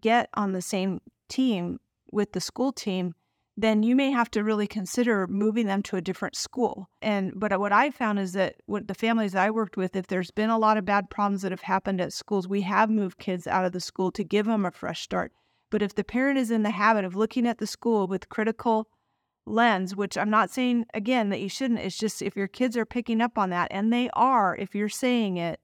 get 0.00 0.28
on 0.34 0.52
the 0.52 0.62
same 0.62 1.00
team 1.28 1.78
with 2.10 2.32
the 2.32 2.40
school 2.40 2.72
team, 2.72 3.14
then 3.56 3.82
you 3.82 3.94
may 3.94 4.10
have 4.10 4.30
to 4.30 4.42
really 4.42 4.66
consider 4.66 5.26
moving 5.26 5.66
them 5.66 5.82
to 5.82 5.96
a 5.96 6.00
different 6.00 6.36
school. 6.36 6.88
And 7.02 7.32
but 7.36 7.58
what 7.60 7.72
I 7.72 7.90
found 7.90 8.18
is 8.18 8.32
that 8.32 8.56
what 8.66 8.88
the 8.88 8.94
families 8.94 9.34
I 9.34 9.50
worked 9.50 9.76
with, 9.76 9.94
if 9.94 10.06
there's 10.06 10.30
been 10.30 10.50
a 10.50 10.58
lot 10.58 10.78
of 10.78 10.84
bad 10.84 11.10
problems 11.10 11.42
that 11.42 11.52
have 11.52 11.62
happened 11.62 12.00
at 12.00 12.12
schools, 12.12 12.48
we 12.48 12.62
have 12.62 12.88
moved 12.90 13.18
kids 13.18 13.46
out 13.46 13.64
of 13.64 13.72
the 13.72 13.80
school 13.80 14.10
to 14.12 14.24
give 14.24 14.46
them 14.46 14.64
a 14.64 14.70
fresh 14.70 15.02
start. 15.02 15.32
But 15.70 15.82
if 15.82 15.94
the 15.94 16.04
parent 16.04 16.38
is 16.38 16.50
in 16.50 16.62
the 16.62 16.70
habit 16.70 17.04
of 17.04 17.16
looking 17.16 17.46
at 17.46 17.58
the 17.58 17.66
school 17.66 18.06
with 18.06 18.28
critical 18.28 18.88
lens, 19.46 19.96
which 19.96 20.16
I'm 20.16 20.30
not 20.30 20.50
saying 20.50 20.86
again 20.94 21.30
that 21.30 21.40
you 21.40 21.48
shouldn't, 21.48 21.80
it's 21.80 21.98
just 21.98 22.22
if 22.22 22.36
your 22.36 22.48
kids 22.48 22.76
are 22.76 22.86
picking 22.86 23.20
up 23.20 23.36
on 23.36 23.50
that, 23.50 23.68
and 23.70 23.92
they 23.92 24.08
are, 24.14 24.56
if 24.56 24.74
you're 24.74 24.88
saying 24.88 25.36
it, 25.36 25.60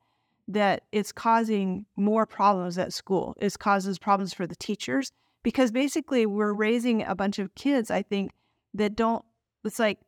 that 0.48 0.84
it's 0.92 1.12
causing 1.12 1.84
more 1.96 2.26
problems 2.26 2.78
at 2.78 2.92
school. 2.92 3.36
It 3.38 3.56
causes 3.58 3.98
problems 3.98 4.32
for 4.32 4.46
the 4.46 4.56
teachers 4.56 5.12
because 5.42 5.70
basically 5.70 6.26
we're 6.26 6.54
raising 6.54 7.02
a 7.04 7.14
bunch 7.14 7.38
of 7.38 7.54
kids, 7.54 7.90
I 7.90 8.02
think, 8.02 8.32
that 8.74 8.96
don't, 8.96 9.24
it's 9.64 9.78
like, 9.78 9.98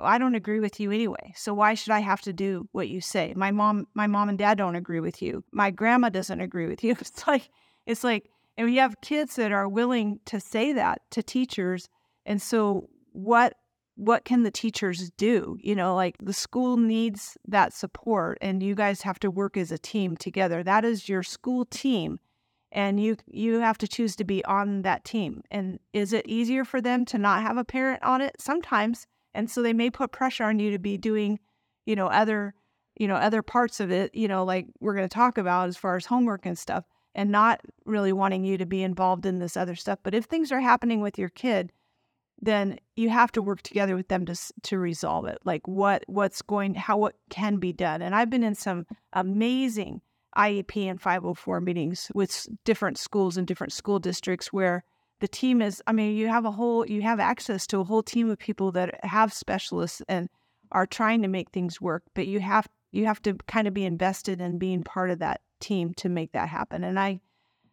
I 0.00 0.18
don't 0.18 0.34
agree 0.34 0.60
with 0.60 0.80
you 0.80 0.90
anyway. 0.90 1.32
So 1.36 1.54
why 1.54 1.74
should 1.74 1.92
I 1.92 2.00
have 2.00 2.20
to 2.22 2.32
do 2.32 2.68
what 2.72 2.88
you 2.88 3.00
say? 3.00 3.32
My 3.36 3.50
mom, 3.52 3.86
my 3.94 4.06
mom 4.06 4.28
and 4.28 4.36
dad 4.36 4.58
don't 4.58 4.74
agree 4.74 5.00
with 5.00 5.22
you. 5.22 5.44
My 5.52 5.70
grandma 5.70 6.08
doesn't 6.08 6.40
agree 6.40 6.66
with 6.66 6.84
you. 6.84 6.96
It's 7.00 7.26
like, 7.26 7.48
it's 7.86 8.04
like, 8.04 8.28
and 8.56 8.66
we 8.66 8.76
have 8.76 9.00
kids 9.00 9.36
that 9.36 9.52
are 9.52 9.68
willing 9.68 10.18
to 10.26 10.40
say 10.40 10.72
that 10.72 11.02
to 11.12 11.22
teachers. 11.22 11.88
And 12.24 12.42
so 12.42 12.88
what 13.12 13.54
what 13.96 14.24
can 14.24 14.42
the 14.42 14.50
teachers 14.50 15.10
do? 15.16 15.56
You 15.60 15.74
know, 15.74 15.94
like 15.94 16.16
the 16.20 16.32
school 16.32 16.76
needs 16.76 17.36
that 17.48 17.72
support 17.72 18.38
and 18.40 18.62
you 18.62 18.74
guys 18.74 19.02
have 19.02 19.18
to 19.20 19.30
work 19.30 19.56
as 19.56 19.72
a 19.72 19.78
team 19.78 20.16
together. 20.16 20.62
That 20.62 20.84
is 20.84 21.08
your 21.08 21.22
school 21.22 21.64
team 21.64 22.20
and 22.70 23.00
you 23.00 23.16
you 23.26 23.60
have 23.60 23.78
to 23.78 23.88
choose 23.88 24.14
to 24.16 24.24
be 24.24 24.44
on 24.44 24.82
that 24.82 25.04
team. 25.04 25.42
And 25.50 25.80
is 25.94 26.12
it 26.12 26.28
easier 26.28 26.64
for 26.64 26.80
them 26.80 27.06
to 27.06 27.18
not 27.18 27.42
have 27.42 27.56
a 27.56 27.64
parent 27.64 28.02
on 28.02 28.20
it? 28.20 28.36
Sometimes. 28.38 29.06
And 29.34 29.50
so 29.50 29.62
they 29.62 29.72
may 29.72 29.90
put 29.90 30.12
pressure 30.12 30.44
on 30.44 30.58
you 30.58 30.70
to 30.70 30.78
be 30.78 30.98
doing, 30.98 31.40
you 31.86 31.96
know, 31.96 32.06
other, 32.06 32.54
you 32.98 33.08
know, 33.08 33.16
other 33.16 33.42
parts 33.42 33.80
of 33.80 33.90
it, 33.90 34.14
you 34.14 34.28
know, 34.28 34.44
like 34.44 34.66
we're 34.80 34.94
going 34.94 35.08
to 35.08 35.14
talk 35.14 35.38
about 35.38 35.68
as 35.68 35.76
far 35.76 35.96
as 35.96 36.06
homework 36.06 36.44
and 36.44 36.58
stuff 36.58 36.84
and 37.14 37.30
not 37.30 37.60
really 37.86 38.12
wanting 38.12 38.44
you 38.44 38.58
to 38.58 38.66
be 38.66 38.82
involved 38.82 39.24
in 39.24 39.38
this 39.38 39.56
other 39.56 39.74
stuff. 39.74 39.98
But 40.02 40.14
if 40.14 40.26
things 40.26 40.52
are 40.52 40.60
happening 40.60 41.00
with 41.00 41.18
your 41.18 41.30
kid, 41.30 41.72
then 42.40 42.78
you 42.96 43.08
have 43.08 43.32
to 43.32 43.42
work 43.42 43.62
together 43.62 43.96
with 43.96 44.08
them 44.08 44.26
to 44.26 44.36
to 44.62 44.78
resolve 44.78 45.26
it. 45.26 45.38
Like 45.44 45.66
what 45.66 46.04
what's 46.06 46.42
going 46.42 46.74
how 46.74 46.98
what 46.98 47.16
can 47.30 47.56
be 47.56 47.72
done. 47.72 48.02
And 48.02 48.14
I've 48.14 48.30
been 48.30 48.44
in 48.44 48.54
some 48.54 48.86
amazing 49.12 50.00
IEP 50.36 50.90
and 50.90 51.00
504 51.00 51.60
meetings 51.60 52.10
with 52.14 52.46
different 52.64 52.98
schools 52.98 53.36
and 53.36 53.46
different 53.46 53.72
school 53.72 53.98
districts 53.98 54.52
where 54.52 54.84
the 55.20 55.28
team 55.28 55.62
is 55.62 55.82
I 55.86 55.92
mean 55.92 56.14
you 56.16 56.28
have 56.28 56.44
a 56.44 56.50
whole 56.50 56.86
you 56.86 57.02
have 57.02 57.20
access 57.20 57.66
to 57.68 57.80
a 57.80 57.84
whole 57.84 58.02
team 58.02 58.30
of 58.30 58.38
people 58.38 58.70
that 58.72 59.02
have 59.04 59.32
specialists 59.32 60.02
and 60.08 60.28
are 60.72 60.86
trying 60.86 61.22
to 61.22 61.28
make 61.28 61.50
things 61.50 61.80
work, 61.80 62.02
but 62.14 62.26
you 62.26 62.40
have 62.40 62.68
you 62.92 63.06
have 63.06 63.22
to 63.22 63.34
kind 63.46 63.68
of 63.68 63.74
be 63.74 63.84
invested 63.84 64.40
in 64.40 64.58
being 64.58 64.82
part 64.82 65.10
of 65.10 65.18
that 65.20 65.40
team 65.60 65.94
to 65.94 66.08
make 66.08 66.32
that 66.32 66.48
happen. 66.48 66.84
And 66.84 66.98
I 66.98 67.20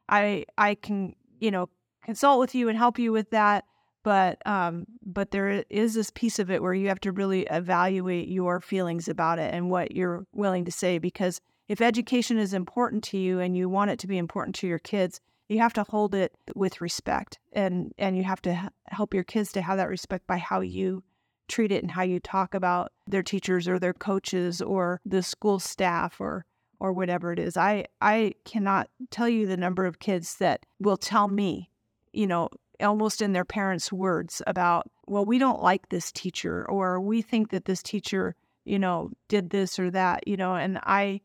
I 0.10 0.46
I 0.58 0.76
can, 0.76 1.16
you 1.40 1.52
know, 1.52 1.70
consult 2.04 2.40
with 2.40 2.56
you 2.56 2.70
and 2.70 2.78
help 2.78 3.00
you 3.00 3.12
with 3.12 3.30
that 3.32 3.66
but 4.04 4.46
um, 4.46 4.86
but 5.06 5.32
there 5.32 5.64
is 5.70 5.94
this 5.94 6.12
piece 6.12 6.40
of 6.40 6.52
it 6.52 6.62
where 6.62 6.74
you 6.74 6.90
have 6.90 7.00
to 7.02 7.12
really 7.12 7.44
evaluate 7.50 8.28
your 8.28 8.60
feelings 8.60 9.08
about 9.08 9.40
it 9.40 9.54
and 9.54 9.70
what 9.70 9.96
you're 9.96 10.26
willing 10.34 10.66
to 10.66 10.72
say 10.72 10.98
because 10.98 11.42
if 11.68 11.82
education 11.82 12.38
is 12.38 12.54
important 12.54 13.04
to 13.06 13.18
you 13.18 13.40
and 13.40 13.58
you 13.58 13.70
want 13.70 13.92
it 13.92 14.00
to 14.00 14.08
be 14.08 14.18
important 14.18 14.56
to 14.56 14.68
your 14.68 14.80
kids 14.80 15.22
you 15.50 15.60
have 15.60 15.74
to 15.74 15.84
hold 15.84 16.14
it 16.14 16.34
with 16.56 16.82
respect 16.82 17.40
and 17.54 17.94
and 17.98 18.18
you 18.18 18.24
have 18.24 18.42
to 18.42 18.70
help 18.88 19.14
your 19.14 19.24
kids 19.24 19.52
to 19.52 19.62
have 19.62 19.78
that 19.78 19.90
respect 19.90 20.28
by 20.28 20.38
how 20.38 20.62
you 20.62 21.04
treat 21.48 21.72
it 21.72 21.84
and 21.84 21.92
how 21.92 22.02
you 22.02 22.20
talk 22.20 22.54
about 22.54 22.92
their 23.08 23.24
teachers 23.24 23.68
or 23.68 23.78
their 23.78 23.94
coaches 23.94 24.62
or 24.62 25.02
the 25.06 25.24
school 25.24 25.60
staff 25.60 26.20
or 26.20 26.46
or 26.80 26.92
whatever 26.92 27.32
it 27.32 27.40
is. 27.40 27.56
I 27.56 27.86
i 28.02 28.34
cannot 28.46 28.90
tell 29.10 29.30
you 29.30 29.46
the 29.46 29.58
number 29.58 29.86
of 29.86 30.00
kids 30.00 30.36
that 30.38 30.66
will 30.80 30.98
tell 30.98 31.28
me 31.28 31.70
you 32.12 32.28
know 32.28 32.50
almost 32.84 33.22
in 33.22 33.34
their 33.34 33.46
parents' 33.46 33.92
words 33.92 34.42
about, 34.48 34.90
well, 35.08 35.26
we 35.26 35.38
don't 35.38 35.62
like 35.62 35.90
this 35.90 36.12
teacher, 36.12 36.66
or 36.70 37.00
we 37.00 37.22
think 37.22 37.50
that 37.50 37.66
this 37.66 37.82
teacher, 37.82 38.36
you 38.66 38.80
know, 38.80 39.12
did 39.28 39.50
this 39.50 39.80
or 39.80 39.92
that, 39.92 40.28
you 40.28 40.38
know, 40.38 40.56
and 40.56 40.80
I, 40.84 41.22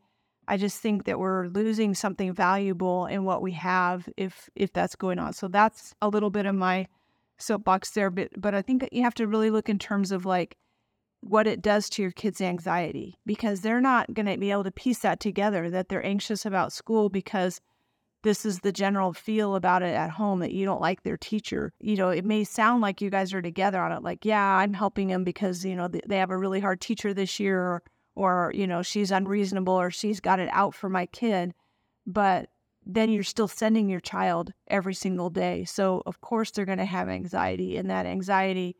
I 0.47 0.57
just 0.57 0.79
think 0.79 1.05
that 1.05 1.19
we're 1.19 1.47
losing 1.47 1.93
something 1.93 2.33
valuable 2.33 3.05
in 3.05 3.23
what 3.23 3.41
we 3.41 3.51
have 3.53 4.09
if 4.17 4.49
if 4.55 4.73
that's 4.73 4.95
going 4.95 5.19
on. 5.19 5.33
So 5.33 5.47
that's 5.47 5.93
a 6.01 6.09
little 6.09 6.31
bit 6.31 6.47
of 6.47 6.55
my 6.55 6.87
soapbox 7.37 7.91
there, 7.91 8.09
but 8.09 8.29
but 8.35 8.55
I 8.55 8.61
think 8.61 8.89
you 8.91 9.03
have 9.03 9.13
to 9.15 9.27
really 9.27 9.51
look 9.51 9.69
in 9.69 9.79
terms 9.79 10.11
of 10.11 10.25
like 10.25 10.57
what 11.21 11.47
it 11.47 11.61
does 11.61 11.89
to 11.89 12.01
your 12.01 12.11
kids' 12.11 12.41
anxiety 12.41 13.17
because 13.25 13.61
they're 13.61 13.81
not 13.81 14.13
going 14.13 14.25
to 14.25 14.37
be 14.37 14.51
able 14.51 14.63
to 14.63 14.71
piece 14.71 14.99
that 14.99 15.19
together 15.19 15.69
that 15.69 15.89
they're 15.89 16.05
anxious 16.05 16.45
about 16.45 16.73
school 16.73 17.09
because 17.09 17.59
this 18.23 18.45
is 18.45 18.59
the 18.59 18.71
general 18.71 19.13
feel 19.13 19.55
about 19.55 19.81
it 19.81 19.93
at 19.95 20.09
home 20.09 20.39
that 20.39 20.51
you 20.51 20.65
don't 20.65 20.81
like 20.81 21.03
their 21.03 21.17
teacher. 21.17 21.71
You 21.79 21.95
know, 21.95 22.09
it 22.09 22.25
may 22.25 22.43
sound 22.43 22.81
like 22.81 23.01
you 23.01 23.09
guys 23.09 23.33
are 23.33 23.41
together 23.41 23.79
on 23.79 23.91
it, 23.91 24.03
like, 24.03 24.25
yeah, 24.25 24.57
I'm 24.57 24.73
helping 24.73 25.07
them 25.07 25.23
because, 25.23 25.63
you 25.63 25.75
know, 25.75 25.87
they 25.87 26.17
have 26.17 26.31
a 26.31 26.37
really 26.37 26.59
hard 26.59 26.81
teacher 26.81 27.13
this 27.13 27.39
year, 27.39 27.61
or, 27.61 27.83
or, 28.15 28.51
you 28.53 28.67
know, 28.67 28.81
she's 28.81 29.11
unreasonable 29.11 29.73
or 29.73 29.89
she's 29.89 30.19
got 30.19 30.39
it 30.39 30.49
out 30.51 30.75
for 30.75 30.89
my 30.89 31.05
kid. 31.05 31.53
But 32.05 32.49
then 32.85 33.09
you're 33.09 33.23
still 33.23 33.47
sending 33.47 33.89
your 33.89 33.99
child 33.99 34.51
every 34.67 34.93
single 34.93 35.29
day. 35.29 35.63
So, 35.63 36.03
of 36.05 36.19
course, 36.21 36.51
they're 36.51 36.65
going 36.65 36.79
to 36.79 36.85
have 36.85 37.07
anxiety, 37.07 37.77
and 37.77 37.89
that 37.89 38.05
anxiety 38.05 38.75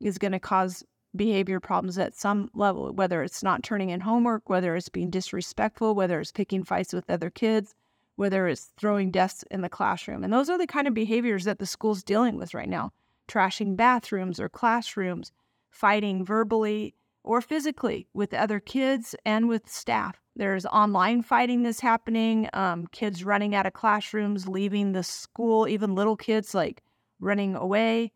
is 0.00 0.18
going 0.18 0.32
to 0.32 0.40
cause 0.40 0.84
behavior 1.14 1.60
problems 1.60 1.98
at 1.98 2.16
some 2.16 2.48
level, 2.54 2.92
whether 2.92 3.22
it's 3.22 3.42
not 3.42 3.62
turning 3.62 3.90
in 3.90 4.00
homework, 4.00 4.48
whether 4.48 4.74
it's 4.74 4.88
being 4.88 5.10
disrespectful, 5.10 5.94
whether 5.94 6.18
it's 6.20 6.32
picking 6.32 6.64
fights 6.64 6.92
with 6.92 7.08
other 7.08 7.30
kids 7.30 7.74
whether 8.22 8.46
it's 8.46 8.70
throwing 8.78 9.10
desks 9.10 9.42
in 9.50 9.62
the 9.62 9.68
classroom. 9.68 10.22
And 10.22 10.32
those 10.32 10.48
are 10.48 10.56
the 10.56 10.64
kind 10.64 10.86
of 10.86 10.94
behaviors 10.94 11.42
that 11.42 11.58
the 11.58 11.66
school's 11.66 12.04
dealing 12.04 12.36
with 12.36 12.54
right 12.54 12.68
now 12.68 12.92
trashing 13.28 13.76
bathrooms 13.76 14.38
or 14.38 14.48
classrooms, 14.48 15.32
fighting 15.70 16.24
verbally 16.24 16.94
or 17.24 17.40
physically 17.40 18.06
with 18.14 18.32
other 18.32 18.60
kids 18.60 19.16
and 19.24 19.48
with 19.48 19.68
staff. 19.68 20.20
There's 20.36 20.64
online 20.66 21.22
fighting 21.22 21.64
that's 21.64 21.80
happening, 21.80 22.48
um, 22.52 22.86
kids 22.92 23.24
running 23.24 23.56
out 23.56 23.66
of 23.66 23.72
classrooms, 23.72 24.46
leaving 24.46 24.92
the 24.92 25.02
school, 25.02 25.66
even 25.66 25.96
little 25.96 26.16
kids 26.16 26.54
like 26.54 26.80
running 27.18 27.56
away. 27.56 28.12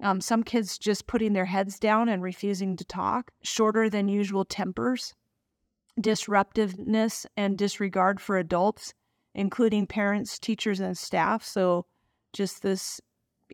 Um, 0.00 0.20
some 0.20 0.44
kids 0.44 0.78
just 0.78 1.08
putting 1.08 1.32
their 1.32 1.46
heads 1.46 1.80
down 1.80 2.08
and 2.08 2.22
refusing 2.22 2.76
to 2.76 2.84
talk, 2.84 3.32
shorter 3.42 3.90
than 3.90 4.06
usual 4.06 4.44
tempers, 4.44 5.14
disruptiveness, 6.00 7.26
and 7.36 7.58
disregard 7.58 8.20
for 8.20 8.38
adults 8.38 8.94
including 9.34 9.86
parents, 9.86 10.38
teachers, 10.38 10.80
and 10.80 10.96
staff. 10.96 11.44
So 11.44 11.86
just 12.32 12.62
this, 12.62 13.00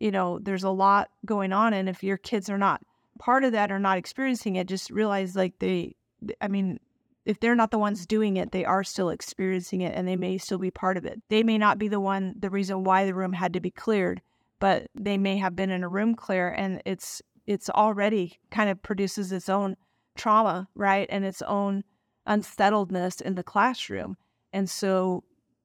you 0.00 0.11
know, 0.11 0.38
there's 0.40 0.64
a 0.64 0.71
lot 0.71 1.11
going 1.25 1.52
on. 1.52 1.73
And 1.73 1.88
if 1.88 2.02
your 2.02 2.16
kids 2.16 2.49
are 2.49 2.59
not 2.59 2.83
part 3.19 3.45
of 3.45 3.52
that 3.52 3.71
or 3.71 3.78
not 3.78 3.99
experiencing 3.99 4.57
it, 4.57 4.69
just 4.69 4.90
realize 4.90 5.37
like 5.37 5.59
they, 5.59 5.95
I 6.40 6.49
mean, 6.49 6.78
if 7.25 7.40
they're 7.40 7.54
not 7.54 7.71
the 7.71 7.78
ones 7.78 8.07
doing 8.07 8.37
it, 8.37 8.52
they 8.52 8.64
are 8.64 8.85
still 8.85 9.11
experiencing 9.11 9.81
it 9.81 9.95
and 9.95 10.07
they 10.07 10.16
may 10.16 10.37
still 10.38 10.59
be 10.59 10.71
part 10.71 10.97
of 10.97 11.04
it. 11.04 11.23
They 11.31 11.43
may 11.43 11.59
not 11.59 11.78
be 11.78 11.88
the 11.88 12.00
one, 12.00 12.35
the 12.38 12.50
reason 12.50 12.85
why 12.85 13.07
the 13.07 13.14
room 13.14 13.33
had 13.33 13.52
to 13.54 13.61
be 13.61 13.71
cleared, 13.71 14.21
but 14.61 14.88
they 14.95 15.16
may 15.16 15.37
have 15.38 15.57
been 15.57 15.71
in 15.71 15.85
a 15.85 15.88
room 15.88 16.14
clear 16.14 16.50
and 16.50 16.83
it's, 16.85 17.23
it's 17.47 17.71
already 17.71 18.38
kind 18.50 18.69
of 18.69 18.83
produces 18.83 19.33
its 19.33 19.49
own 19.49 19.76
trauma, 20.16 20.69
right? 20.75 21.07
And 21.11 21.25
its 21.25 21.43
own 21.43 21.85
unsettledness 22.26 23.21
in 23.21 23.35
the 23.35 23.43
classroom. 23.43 24.16
And 24.52 24.69
so 24.69 25.25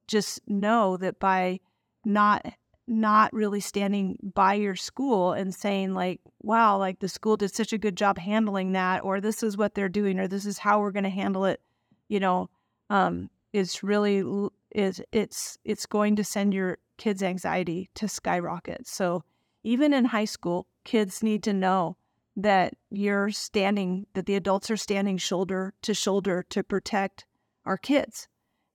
just 0.10 0.42
know 0.48 0.98
that 0.98 1.20
by 1.20 1.60
not 2.04 2.46
not 2.88 3.32
really 3.34 3.60
standing 3.60 4.18
by 4.34 4.56
your 4.56 4.76
school 4.76 5.32
and 5.32 5.54
saying 5.54 5.94
like 5.94 6.20
wow 6.42 6.76
like 6.76 7.00
the 7.00 7.08
school 7.08 7.38
did 7.38 7.54
such 7.54 7.72
a 7.72 7.78
good 7.78 7.96
job 7.96 8.18
handling 8.18 8.72
that 8.72 9.04
or 9.04 9.22
this 9.22 9.44
is 9.44 9.56
what 9.56 9.76
they're 9.76 9.88
doing 9.88 10.20
or 10.20 10.28
this 10.28 10.46
is 10.46 10.58
how 10.58 10.80
we're 10.80 10.92
going 10.92 11.04
to 11.04 11.10
handle 11.10 11.46
it 11.46 11.62
you 12.08 12.20
know 12.20 12.50
um 12.90 13.30
it's 13.54 13.84
really 13.84 14.24
is 14.72 15.02
it's 15.12 15.58
it's 15.64 15.86
going 15.86 16.16
to 16.16 16.24
send 16.24 16.54
your 16.54 16.78
kids 16.98 17.24
anxiety 17.24 17.90
to 17.96 18.08
skyrocket. 18.08 18.88
So 18.88 19.24
even 19.64 19.94
in 19.94 20.06
high 20.06 20.26
school 20.26 20.68
kids 20.84 21.24
need 21.24 21.44
to 21.44 21.54
know 21.54 21.98
that 22.36 22.74
you're 22.90 23.32
standing 23.32 24.06
that 24.14 24.26
the 24.26 24.36
adults 24.36 24.70
are 24.72 24.78
standing 24.78 25.18
shoulder 25.18 25.74
to 25.82 25.94
shoulder 25.94 26.46
to 26.50 26.64
protect 26.64 27.26
our 27.66 27.78
kids 27.78 28.28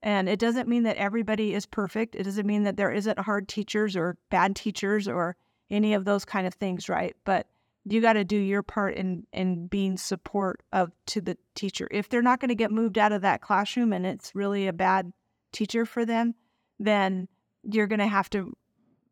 and 0.05 0.29
it 0.29 0.39
doesn't 0.39 0.69
mean 0.69 0.83
that 0.83 0.99
everybody 0.99 1.55
is 1.55 1.65
perfect. 1.65 2.15
It 2.15 2.25
doesn't 2.25 2.47
mean 2.47 2.65
that 2.65 2.77
there 2.77 2.93
isn't 2.93 3.19
hard 3.19 3.49
teachers 3.49 3.97
or 3.97 4.19
bad 4.31 4.55
teachers 4.55 5.09
or 5.09 5.35
any 5.71 5.95
of 5.95 6.05
those 6.05 6.27
kind 6.27 6.47
of 6.47 6.53
things, 6.53 6.91
right? 6.91 7.17
But 7.25 7.47
you 7.87 8.03
got 8.03 8.13
to 8.13 8.25
do 8.25 8.37
your 8.37 8.63
part 8.63 8.97
in 8.97 9.27
in 9.33 9.67
being 9.67 9.97
support 9.97 10.63
of 10.75 10.93
to 11.07 11.23
the 11.23 11.39
teacher. 11.55 11.89
If 11.91 12.11
they're 12.11 12.21
not 12.21 12.39
going 12.39 12.51
to 12.51 12.55
get 12.55 12.71
moved 12.71 12.99
out 12.99 13.13
of 13.13 13.23
that 13.23 13.41
classroom 13.41 13.95
and 13.95 14.05
it's 14.05 14.35
really 14.35 14.67
a 14.67 14.75
bad 14.75 15.11
teacher 15.53 15.87
for 15.87 16.05
them, 16.05 16.35
then 16.79 17.27
you're 17.63 17.87
going 17.87 17.99
to 17.99 18.07
have 18.07 18.29
to 18.31 18.53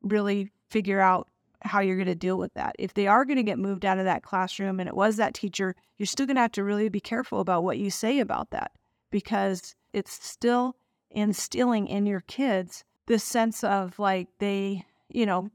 really 0.03 0.51
figure 0.69 1.01
out 1.01 1.27
how 1.63 1.81
you're 1.81 1.97
going 1.97 2.07
to 2.07 2.15
deal 2.15 2.37
with 2.37 2.53
that. 2.53 2.77
If 2.79 2.93
they 2.93 3.07
are 3.07 3.25
going 3.25 3.37
to 3.39 3.43
get 3.43 3.59
moved 3.59 3.87
out 3.87 3.99
of 3.99 4.05
that 4.05 4.25
classroom 4.25 4.79
and 4.79 4.91
it 4.91 4.97
was 4.97 5.17
that 5.17 5.33
teacher, 5.33 5.75
you're 5.97 6.07
still 6.07 6.27
going 6.27 6.37
to 6.37 6.43
have 6.43 6.53
to 6.53 6.65
really 6.65 6.91
be 6.91 7.01
careful 7.01 7.41
about 7.41 7.65
what 7.65 7.79
you 7.79 7.91
say 7.91 8.19
about 8.19 8.51
that 8.51 8.73
because 9.11 9.75
it's 9.95 10.13
still 10.13 10.77
instilling 11.13 11.87
in 11.87 12.07
your 12.07 12.21
kids 12.23 12.85
this 13.07 13.25
sense 13.25 13.65
of 13.65 13.99
like 13.99 14.29
they, 14.39 14.85
you 15.09 15.27
know, 15.27 15.51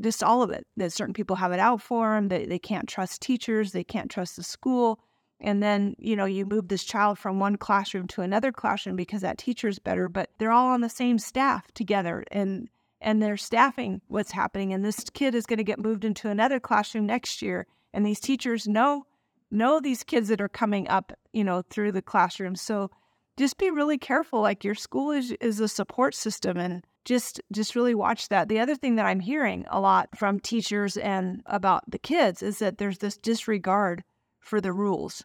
just 0.00 0.22
all 0.22 0.42
of 0.42 0.50
it 0.50 0.66
that 0.76 0.92
certain 0.92 1.14
people 1.14 1.36
have 1.36 1.52
it 1.52 1.60
out 1.60 1.82
for 1.82 2.14
them, 2.14 2.28
that 2.28 2.48
they 2.48 2.58
can't 2.58 2.88
trust 2.88 3.20
teachers, 3.20 3.72
they 3.72 3.84
can't 3.84 4.10
trust 4.10 4.36
the 4.36 4.42
school. 4.42 5.00
And 5.40 5.62
then, 5.62 5.94
you 5.98 6.16
know, 6.16 6.24
you 6.24 6.44
move 6.44 6.68
this 6.68 6.84
child 6.84 7.18
from 7.18 7.38
one 7.38 7.56
classroom 7.56 8.08
to 8.08 8.22
another 8.22 8.50
classroom 8.50 8.96
because 8.96 9.20
that 9.20 9.38
teacher's 9.38 9.78
better, 9.78 10.08
but 10.08 10.30
they're 10.38 10.50
all 10.50 10.68
on 10.68 10.80
the 10.80 10.88
same 10.88 11.18
staff 11.18 11.70
together 11.72 12.24
and 12.30 12.68
and 13.00 13.22
they're 13.22 13.36
staffing 13.36 14.00
what's 14.08 14.32
happening. 14.32 14.72
And 14.72 14.84
this 14.84 15.04
kid 15.12 15.36
is 15.36 15.46
going 15.46 15.58
to 15.58 15.64
get 15.64 15.78
moved 15.78 16.04
into 16.04 16.28
another 16.28 16.58
classroom 16.58 17.06
next 17.06 17.42
year. 17.42 17.68
And 17.94 18.04
these 18.04 18.18
teachers 18.18 18.66
know 18.66 19.06
know 19.50 19.80
these 19.80 20.02
kids 20.02 20.28
that 20.28 20.40
are 20.40 20.48
coming 20.48 20.88
up, 20.88 21.12
you 21.32 21.44
know, 21.44 21.62
through 21.62 21.92
the 21.92 22.02
classroom. 22.02 22.56
So 22.56 22.90
just 23.38 23.56
be 23.56 23.70
really 23.70 23.98
careful. 23.98 24.40
Like 24.40 24.64
your 24.64 24.74
school 24.74 25.12
is 25.12 25.32
is 25.40 25.60
a 25.60 25.68
support 25.68 26.14
system, 26.14 26.56
and 26.58 26.84
just 27.04 27.40
just 27.52 27.74
really 27.74 27.94
watch 27.94 28.28
that. 28.28 28.48
The 28.48 28.58
other 28.58 28.74
thing 28.74 28.96
that 28.96 29.06
I'm 29.06 29.20
hearing 29.20 29.64
a 29.70 29.80
lot 29.80 30.10
from 30.16 30.40
teachers 30.40 30.96
and 30.96 31.42
about 31.46 31.88
the 31.90 31.98
kids 31.98 32.42
is 32.42 32.58
that 32.58 32.78
there's 32.78 32.98
this 32.98 33.16
disregard 33.16 34.04
for 34.40 34.60
the 34.60 34.72
rules. 34.72 35.24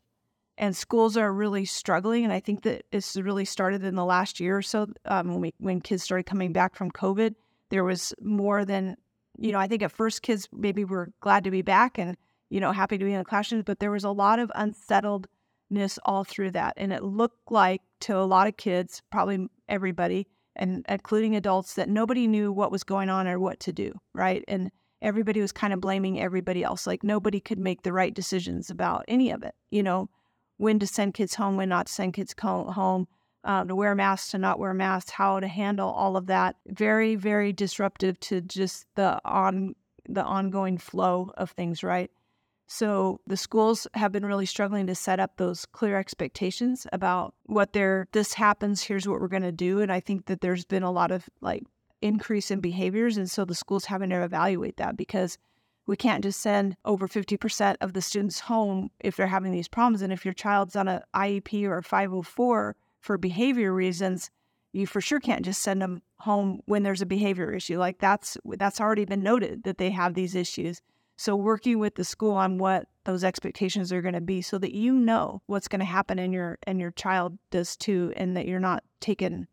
And 0.55 0.75
schools 0.75 1.17
are 1.17 1.33
really 1.33 1.65
struggling, 1.65 2.23
and 2.23 2.31
I 2.31 2.39
think 2.39 2.61
that 2.61 2.85
it's 2.91 3.15
really 3.15 3.45
started 3.45 3.83
in 3.83 3.95
the 3.95 4.05
last 4.05 4.39
year 4.39 4.57
or 4.57 4.61
so 4.61 4.87
um, 5.05 5.29
when 5.29 5.41
we 5.41 5.53
when 5.57 5.81
kids 5.81 6.03
started 6.03 6.25
coming 6.25 6.53
back 6.53 6.75
from 6.75 6.91
COVID. 6.91 7.33
There 7.69 7.83
was 7.83 8.13
more 8.21 8.63
than 8.63 8.95
you 9.39 9.51
know. 9.51 9.59
I 9.59 9.67
think 9.67 9.81
at 9.81 9.91
first 9.91 10.21
kids 10.21 10.47
maybe 10.53 10.85
were 10.85 11.11
glad 11.21 11.43
to 11.45 11.51
be 11.51 11.63
back 11.63 11.97
and 11.97 12.15
you 12.49 12.59
know 12.59 12.71
happy 12.71 12.99
to 12.99 13.05
be 13.05 13.13
in 13.13 13.17
the 13.17 13.25
classrooms, 13.25 13.63
but 13.65 13.79
there 13.79 13.89
was 13.89 14.03
a 14.03 14.11
lot 14.11 14.37
of 14.37 14.51
all 16.05 16.23
through 16.23 16.51
that, 16.51 16.73
and 16.77 16.93
it 16.93 17.03
looked 17.03 17.51
like 17.51 17.81
to 18.01 18.17
a 18.17 18.21
lot 18.23 18.47
of 18.47 18.57
kids, 18.57 19.01
probably 19.11 19.47
everybody, 19.69 20.27
and 20.55 20.85
including 20.87 21.35
adults, 21.35 21.75
that 21.75 21.89
nobody 21.89 22.27
knew 22.27 22.51
what 22.51 22.71
was 22.71 22.83
going 22.83 23.09
on 23.09 23.27
or 23.27 23.39
what 23.39 23.59
to 23.61 23.73
do, 23.73 23.93
right? 24.13 24.43
And 24.47 24.71
everybody 25.01 25.41
was 25.41 25.51
kind 25.51 25.73
of 25.73 25.81
blaming 25.81 26.19
everybody 26.19 26.63
else. 26.63 26.87
Like 26.87 27.03
nobody 27.03 27.39
could 27.39 27.59
make 27.59 27.83
the 27.83 27.93
right 27.93 28.13
decisions 28.13 28.69
about 28.69 29.05
any 29.07 29.31
of 29.31 29.43
it, 29.43 29.55
you 29.71 29.83
know, 29.83 30.09
when 30.57 30.79
to 30.79 30.87
send 30.87 31.13
kids 31.13 31.35
home, 31.35 31.57
when 31.57 31.69
not 31.69 31.87
to 31.87 31.93
send 31.93 32.13
kids 32.13 32.33
home, 32.39 33.07
um, 33.43 33.67
to 33.67 33.75
wear 33.75 33.95
masks, 33.95 34.31
to 34.31 34.37
not 34.37 34.59
wear 34.59 34.73
masks, 34.73 35.11
how 35.11 35.39
to 35.39 35.47
handle 35.47 35.89
all 35.89 36.15
of 36.15 36.27
that. 36.27 36.55
Very, 36.67 37.15
very 37.15 37.51
disruptive 37.51 38.19
to 38.21 38.41
just 38.41 38.85
the 38.95 39.19
on 39.25 39.75
the 40.07 40.23
ongoing 40.23 40.77
flow 40.77 41.31
of 41.37 41.51
things, 41.51 41.83
right? 41.83 42.11
So 42.73 43.21
the 43.27 43.37
schools 43.37 43.85
have 43.93 44.11
been 44.11 44.25
really 44.25 44.47
struggling 44.47 44.87
to 44.87 44.95
set 44.95 45.19
up 45.19 45.37
those 45.37 45.63
clear 45.63 45.95
expectations 45.95 46.87
about 46.91 47.35
what 47.43 47.71
they're 47.73 48.07
this 48.13 48.33
happens, 48.33 48.81
here's 48.81 49.07
what 49.07 49.21
we're 49.21 49.27
going 49.27 49.43
to 49.43 49.51
do. 49.51 49.79
And 49.79 49.91
I 49.91 49.99
think 49.99 50.25
that 50.25 50.41
there's 50.41 50.65
been 50.65 50.81
a 50.81 50.89
lot 50.89 51.11
of 51.11 51.29
like 51.39 51.61
increase 52.01 52.49
in 52.49 52.61
behaviors. 52.61 53.15
And 53.15 53.29
so 53.29 53.45
the 53.45 53.53
schools 53.53 53.85
having 53.85 54.09
to 54.09 54.23
evaluate 54.23 54.77
that 54.77 54.97
because 54.97 55.37
we 55.85 55.95
can't 55.95 56.23
just 56.23 56.41
send 56.41 56.75
over 56.83 57.07
50% 57.07 57.75
of 57.79 57.93
the 57.93 58.01
students 58.01 58.39
home 58.39 58.89
if 59.01 59.17
they're 59.17 59.27
having 59.27 59.51
these 59.51 59.67
problems. 59.67 60.01
And 60.01 60.11
if 60.11 60.25
your 60.25 60.33
child's 60.33 60.75
on 60.75 60.87
a 60.87 61.03
IEP 61.13 61.65
or 61.65 61.77
a 61.77 61.83
504 61.83 62.75
for 63.01 63.17
behavior 63.19 63.71
reasons, 63.71 64.31
you 64.71 64.87
for 64.87 64.99
sure 64.99 65.19
can't 65.19 65.45
just 65.45 65.61
send 65.61 65.79
them 65.79 66.01
home 66.17 66.61
when 66.65 66.81
there's 66.81 67.03
a 67.03 67.05
behavior 67.05 67.53
issue. 67.53 67.77
Like 67.77 67.99
that's 67.99 68.35
that's 68.43 68.81
already 68.81 69.05
been 69.05 69.21
noted 69.21 69.63
that 69.65 69.77
they 69.77 69.91
have 69.91 70.15
these 70.15 70.33
issues. 70.33 70.81
So 71.15 71.35
working 71.35 71.79
with 71.79 71.95
the 71.95 72.03
school 72.03 72.33
on 72.33 72.57
what 72.57 72.87
those 73.05 73.23
expectations 73.23 73.91
are 73.91 74.01
going 74.01 74.13
to 74.13 74.21
be 74.21 74.41
so 74.41 74.57
that 74.57 74.73
you 74.73 74.93
know 74.93 75.41
what's 75.45 75.67
going 75.67 75.79
to 75.79 75.85
happen 75.85 76.19
and 76.19 76.33
your 76.33 76.57
and 76.63 76.79
your 76.79 76.91
child 76.91 77.37
does 77.51 77.75
too 77.75 78.13
and 78.15 78.35
that 78.35 78.47
you're 78.47 78.59
not 78.59 78.83
taken 78.99 79.47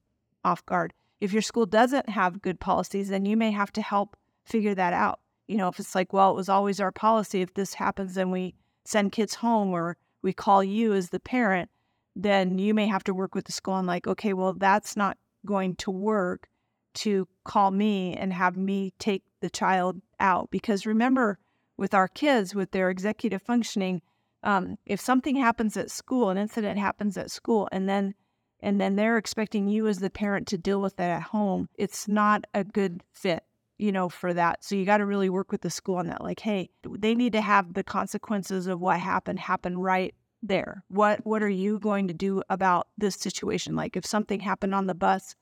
off 0.45 0.65
guard. 0.67 0.93
If 1.21 1.33
your 1.33 1.43
school 1.43 1.67
doesn't 1.67 2.09
have 2.09 2.43
good 2.43 2.61
policies, 2.61 3.09
then 3.09 3.27
you 3.27 3.37
may 3.37 3.51
have 3.51 3.73
to 3.73 3.83
help 3.83 4.17
figure 4.45 4.75
that 4.75 4.93
out. 4.93 5.21
You 5.49 5.57
know, 5.57 5.69
if 5.69 5.79
it's 5.79 5.95
like, 5.95 6.13
well, 6.13 6.31
it 6.31 6.37
was 6.37 6.49
always 6.49 6.81
our 6.81 6.93
policy 6.93 7.43
if 7.43 7.55
this 7.55 7.75
happens 7.75 8.15
then 8.15 8.31
we 8.31 8.55
send 8.85 9.13
kids 9.13 9.35
home 9.35 9.71
or 9.71 9.97
we 10.23 10.33
call 10.33 10.65
you 10.65 10.93
as 10.95 11.11
the 11.11 11.21
parent, 11.21 11.71
then 12.17 12.59
you 12.59 12.75
may 12.75 12.87
have 12.87 13.05
to 13.05 13.15
work 13.15 13.35
with 13.35 13.45
the 13.45 13.53
school 13.53 13.75
on 13.75 13.87
like, 13.87 14.07
okay, 14.07 14.33
well, 14.33 14.53
that's 14.53 14.97
not 14.97 15.19
going 15.47 15.77
to 15.77 15.91
work 15.91 16.49
to 16.93 17.29
call 17.45 17.71
me 17.71 18.15
and 18.15 18.33
have 18.33 18.57
me 18.57 18.93
take 18.99 19.23
the 19.41 19.51
child 19.51 20.01
out 20.19 20.51
because 20.51 20.87
remember 20.87 21.39
with 21.81 21.95
our 21.95 22.07
kids 22.07 22.55
with 22.55 22.71
their 22.71 22.91
executive 22.91 23.43
functioning 23.43 24.01
um, 24.43 24.79
if 24.87 25.01
something 25.01 25.37
happens 25.37 25.77
at 25.77 25.91
school 25.91 26.31
an 26.31 26.39
incident 26.39 26.79
happens 26.79 27.17
at 27.17 27.31
school 27.31 27.69
and 27.73 27.89
then 27.89 28.15
and 28.63 28.81
then 28.81 28.95
they're 28.95 29.17
expecting 29.17 29.67
you 29.69 29.89
as 29.89 29.99
the 29.99 30.11
parent 30.11 30.47
to 30.47 30.59
deal 30.59 30.81
with 30.81 30.97
that 30.97 31.11
at 31.11 31.23
home 31.23 31.69
it's 31.77 32.07
not 32.07 32.45
a 32.55 32.63
good 32.63 33.03
fit 33.13 33.43
you 33.81 33.91
know 33.91 34.09
for 34.09 34.35
that. 34.35 34.63
So 34.63 34.75
you 34.75 34.85
got 34.85 34.99
to 34.99 35.07
really 35.07 35.31
work 35.31 35.51
with 35.51 35.63
the 35.63 35.71
school 35.71 35.97
on 35.97 36.07
that 36.09 36.23
like 36.23 36.41
hey 36.41 36.69
they 36.85 37.15
need 37.15 37.33
to 37.33 37.41
have 37.41 37.73
the 37.73 37.83
consequences 37.83 38.67
of 38.67 38.81
what 38.81 39.01
happened 39.01 39.41
happen 39.41 39.79
right 39.79 40.15
there. 40.43 40.85
What 40.89 41.25
what 41.25 41.43
are 41.43 41.49
you 41.49 41.79
going 41.79 42.07
to 42.09 42.15
do 42.15 42.43
about 42.51 42.89
this 42.99 43.15
situation? 43.15 43.75
Like 43.75 43.97
if 43.97 44.05
something 44.05 44.41
happened 44.41 44.75
on 44.75 44.87
the 44.87 44.95
bus 44.95 45.35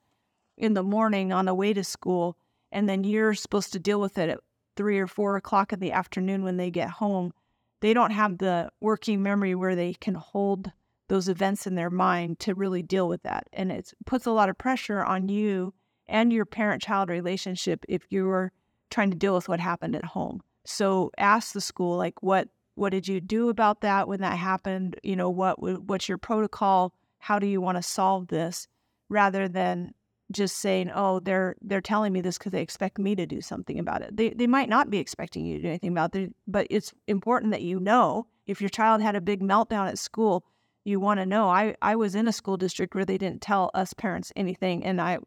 in 0.56 0.74
the 0.74 0.82
morning 0.82 1.32
on 1.32 1.46
the 1.46 1.54
way 1.54 1.72
to 1.72 1.82
school 1.82 2.36
and 2.70 2.88
then 2.88 3.02
you're 3.02 3.34
supposed 3.34 3.72
to 3.72 3.78
deal 3.80 4.00
with 4.00 4.18
it 4.18 4.30
at 4.30 4.40
three 4.78 5.00
or 5.00 5.08
four 5.08 5.36
o'clock 5.36 5.72
in 5.72 5.80
the 5.80 5.90
afternoon 5.90 6.44
when 6.44 6.56
they 6.56 6.70
get 6.70 6.88
home, 6.88 7.32
they 7.80 7.92
don't 7.92 8.12
have 8.12 8.38
the 8.38 8.70
working 8.80 9.22
memory 9.22 9.56
where 9.56 9.74
they 9.74 9.92
can 9.92 10.14
hold 10.14 10.70
those 11.08 11.28
events 11.28 11.66
in 11.66 11.74
their 11.74 11.90
mind 11.90 12.38
to 12.38 12.54
really 12.54 12.82
deal 12.82 13.08
with 13.08 13.22
that. 13.24 13.48
And 13.52 13.72
it 13.72 13.92
puts 14.06 14.24
a 14.24 14.30
lot 14.30 14.48
of 14.48 14.56
pressure 14.56 15.04
on 15.04 15.28
you 15.28 15.74
and 16.06 16.32
your 16.32 16.44
parent 16.44 16.80
child 16.80 17.10
relationship 17.10 17.84
if 17.88 18.02
you're 18.08 18.52
trying 18.88 19.10
to 19.10 19.16
deal 19.16 19.34
with 19.34 19.48
what 19.48 19.58
happened 19.58 19.96
at 19.96 20.04
home. 20.04 20.42
So 20.64 21.10
ask 21.18 21.52
the 21.52 21.60
school 21.60 21.96
like 21.96 22.22
what 22.22 22.48
what 22.76 22.90
did 22.90 23.08
you 23.08 23.20
do 23.20 23.48
about 23.48 23.80
that 23.80 24.06
when 24.06 24.20
that 24.20 24.38
happened? 24.38 25.00
You 25.02 25.16
know, 25.16 25.28
what 25.28 25.60
what's 25.60 26.08
your 26.08 26.18
protocol? 26.18 26.94
How 27.18 27.40
do 27.40 27.48
you 27.48 27.60
want 27.60 27.78
to 27.78 27.82
solve 27.82 28.28
this 28.28 28.68
rather 29.08 29.48
than 29.48 29.92
just 30.30 30.58
saying, 30.58 30.90
"Oh, 30.94 31.20
they're 31.20 31.56
they're 31.62 31.80
telling 31.80 32.12
me 32.12 32.20
this 32.20 32.38
because 32.38 32.52
they 32.52 32.62
expect 32.62 32.98
me 32.98 33.14
to 33.16 33.26
do 33.26 33.40
something 33.40 33.78
about 33.78 34.02
it." 34.02 34.16
They 34.16 34.30
they 34.30 34.46
might 34.46 34.68
not 34.68 34.90
be 34.90 34.98
expecting 34.98 35.44
you 35.44 35.56
to 35.56 35.62
do 35.62 35.68
anything 35.68 35.92
about 35.92 36.14
it, 36.14 36.34
but 36.46 36.66
it's 36.70 36.92
important 37.06 37.52
that 37.52 37.62
you 37.62 37.80
know 37.80 38.26
if 38.46 38.60
your 38.60 38.70
child 38.70 39.02
had 39.02 39.16
a 39.16 39.20
big 39.20 39.40
meltdown 39.40 39.88
at 39.88 39.98
school, 39.98 40.44
you 40.84 41.00
want 41.00 41.20
to 41.20 41.26
know. 41.26 41.48
I 41.48 41.76
I 41.82 41.96
was 41.96 42.14
in 42.14 42.28
a 42.28 42.32
school 42.32 42.56
district 42.56 42.94
where 42.94 43.04
they 43.04 43.18
didn't 43.18 43.42
tell 43.42 43.70
us 43.74 43.92
parents 43.92 44.32
anything, 44.36 44.84
and 44.84 45.00
I 45.00 45.18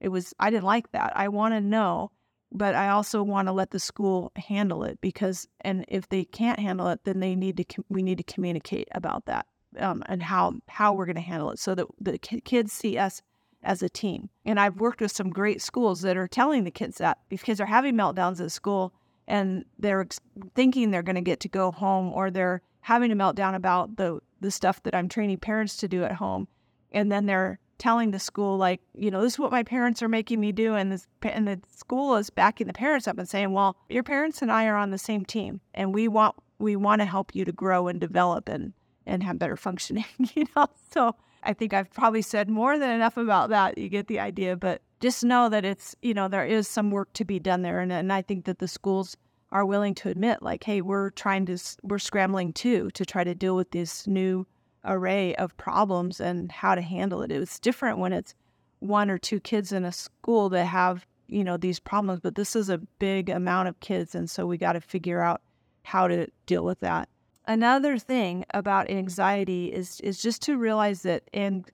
it 0.00 0.08
was 0.08 0.34
I 0.38 0.50
didn't 0.50 0.64
like 0.64 0.92
that. 0.92 1.12
I 1.16 1.28
want 1.28 1.54
to 1.54 1.60
know, 1.60 2.10
but 2.52 2.74
I 2.74 2.88
also 2.90 3.22
want 3.22 3.48
to 3.48 3.52
let 3.52 3.70
the 3.70 3.80
school 3.80 4.32
handle 4.36 4.84
it 4.84 5.00
because 5.00 5.48
and 5.62 5.84
if 5.88 6.08
they 6.08 6.24
can't 6.24 6.58
handle 6.58 6.88
it, 6.88 7.00
then 7.04 7.20
they 7.20 7.34
need 7.34 7.56
to 7.56 7.84
we 7.88 8.02
need 8.02 8.18
to 8.18 8.24
communicate 8.24 8.88
about 8.92 9.26
that 9.26 9.46
um, 9.78 10.02
and 10.06 10.22
how 10.22 10.54
how 10.68 10.92
we're 10.92 11.06
going 11.06 11.16
to 11.16 11.22
handle 11.22 11.50
it 11.50 11.58
so 11.58 11.74
that 11.74 11.86
the 12.00 12.18
kids 12.18 12.72
see 12.72 12.98
us 12.98 13.22
as 13.66 13.82
a 13.82 13.88
team. 13.88 14.30
And 14.44 14.58
I've 14.58 14.80
worked 14.80 15.00
with 15.00 15.12
some 15.12 15.28
great 15.28 15.60
schools 15.60 16.00
that 16.02 16.16
are 16.16 16.28
telling 16.28 16.64
the 16.64 16.70
kids 16.70 16.98
that 16.98 17.18
if 17.28 17.44
kids 17.44 17.60
are 17.60 17.66
having 17.66 17.94
meltdowns 17.94 18.40
at 18.40 18.52
school 18.52 18.94
and 19.26 19.64
they're 19.78 20.06
thinking 20.54 20.90
they're 20.90 21.02
going 21.02 21.16
to 21.16 21.20
get 21.20 21.40
to 21.40 21.48
go 21.48 21.72
home 21.72 22.12
or 22.12 22.30
they're 22.30 22.62
having 22.80 23.10
a 23.10 23.16
meltdown 23.16 23.54
about 23.54 23.96
the 23.96 24.20
the 24.40 24.50
stuff 24.50 24.82
that 24.84 24.94
I'm 24.94 25.08
training 25.08 25.38
parents 25.38 25.76
to 25.78 25.88
do 25.88 26.04
at 26.04 26.12
home 26.12 26.46
and 26.92 27.10
then 27.10 27.26
they're 27.26 27.58
telling 27.78 28.10
the 28.12 28.18
school 28.18 28.56
like, 28.56 28.80
you 28.94 29.10
know, 29.10 29.20
this 29.20 29.34
is 29.34 29.38
what 29.38 29.50
my 29.50 29.62
parents 29.62 30.02
are 30.02 30.08
making 30.08 30.40
me 30.40 30.52
do 30.52 30.74
and 30.74 30.92
this 30.92 31.06
and 31.22 31.48
the 31.48 31.60
school 31.68 32.14
is 32.16 32.30
backing 32.30 32.68
the 32.68 32.72
parents 32.72 33.08
up 33.08 33.18
and 33.18 33.28
saying, 33.28 33.52
"Well, 33.52 33.76
your 33.88 34.04
parents 34.04 34.42
and 34.42 34.52
I 34.52 34.66
are 34.66 34.76
on 34.76 34.92
the 34.92 34.98
same 34.98 35.24
team 35.24 35.60
and 35.74 35.92
we 35.92 36.06
want 36.06 36.36
we 36.58 36.76
want 36.76 37.00
to 37.00 37.06
help 37.06 37.34
you 37.34 37.44
to 37.44 37.52
grow 37.52 37.88
and 37.88 38.00
develop 38.00 38.48
and 38.48 38.72
and 39.04 39.22
have 39.24 39.38
better 39.38 39.56
functioning, 39.56 40.06
you 40.34 40.46
know." 40.54 40.66
So 40.92 41.16
I 41.46 41.52
think 41.52 41.72
I've 41.72 41.90
probably 41.90 42.22
said 42.22 42.50
more 42.50 42.78
than 42.78 42.90
enough 42.90 43.16
about 43.16 43.50
that. 43.50 43.78
You 43.78 43.88
get 43.88 44.08
the 44.08 44.18
idea, 44.18 44.56
but 44.56 44.82
just 45.00 45.24
know 45.24 45.48
that 45.48 45.64
it's, 45.64 45.94
you 46.02 46.12
know, 46.12 46.26
there 46.26 46.44
is 46.44 46.66
some 46.66 46.90
work 46.90 47.12
to 47.14 47.24
be 47.24 47.38
done 47.38 47.62
there. 47.62 47.80
And, 47.80 47.92
and 47.92 48.12
I 48.12 48.20
think 48.22 48.44
that 48.46 48.58
the 48.58 48.68
schools 48.68 49.16
are 49.52 49.64
willing 49.64 49.94
to 49.94 50.08
admit, 50.08 50.42
like, 50.42 50.64
hey, 50.64 50.80
we're 50.80 51.10
trying 51.10 51.46
to, 51.46 51.56
we're 51.82 52.00
scrambling 52.00 52.52
too 52.52 52.90
to 52.94 53.06
try 53.06 53.22
to 53.22 53.34
deal 53.34 53.54
with 53.54 53.70
this 53.70 54.06
new 54.06 54.44
array 54.84 55.36
of 55.36 55.56
problems 55.56 56.20
and 56.20 56.50
how 56.50 56.74
to 56.74 56.82
handle 56.82 57.22
it. 57.22 57.30
It's 57.30 57.60
different 57.60 57.98
when 57.98 58.12
it's 58.12 58.34
one 58.80 59.08
or 59.08 59.18
two 59.18 59.38
kids 59.38 59.70
in 59.70 59.84
a 59.84 59.92
school 59.92 60.48
that 60.48 60.64
have, 60.64 61.06
you 61.28 61.44
know, 61.44 61.56
these 61.56 61.78
problems, 61.78 62.20
but 62.20 62.34
this 62.34 62.56
is 62.56 62.68
a 62.68 62.78
big 62.98 63.28
amount 63.28 63.68
of 63.68 63.78
kids. 63.80 64.14
And 64.14 64.28
so 64.28 64.46
we 64.46 64.58
got 64.58 64.72
to 64.72 64.80
figure 64.80 65.20
out 65.20 65.40
how 65.84 66.08
to 66.08 66.26
deal 66.46 66.64
with 66.64 66.80
that. 66.80 67.08
Another 67.48 67.96
thing 67.96 68.44
about 68.50 68.90
anxiety 68.90 69.72
is 69.72 70.00
is 70.00 70.20
just 70.20 70.42
to 70.42 70.58
realize 70.58 71.02
that 71.02 71.22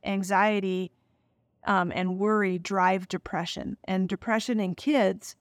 anxiety 0.05 0.93
um, 1.65 1.91
and 1.95 2.19
worry 2.19 2.59
drive 2.59 3.09
depression, 3.09 3.79
and 3.85 4.07
depression 4.07 4.61
in 4.61 4.75
kids 4.75 5.35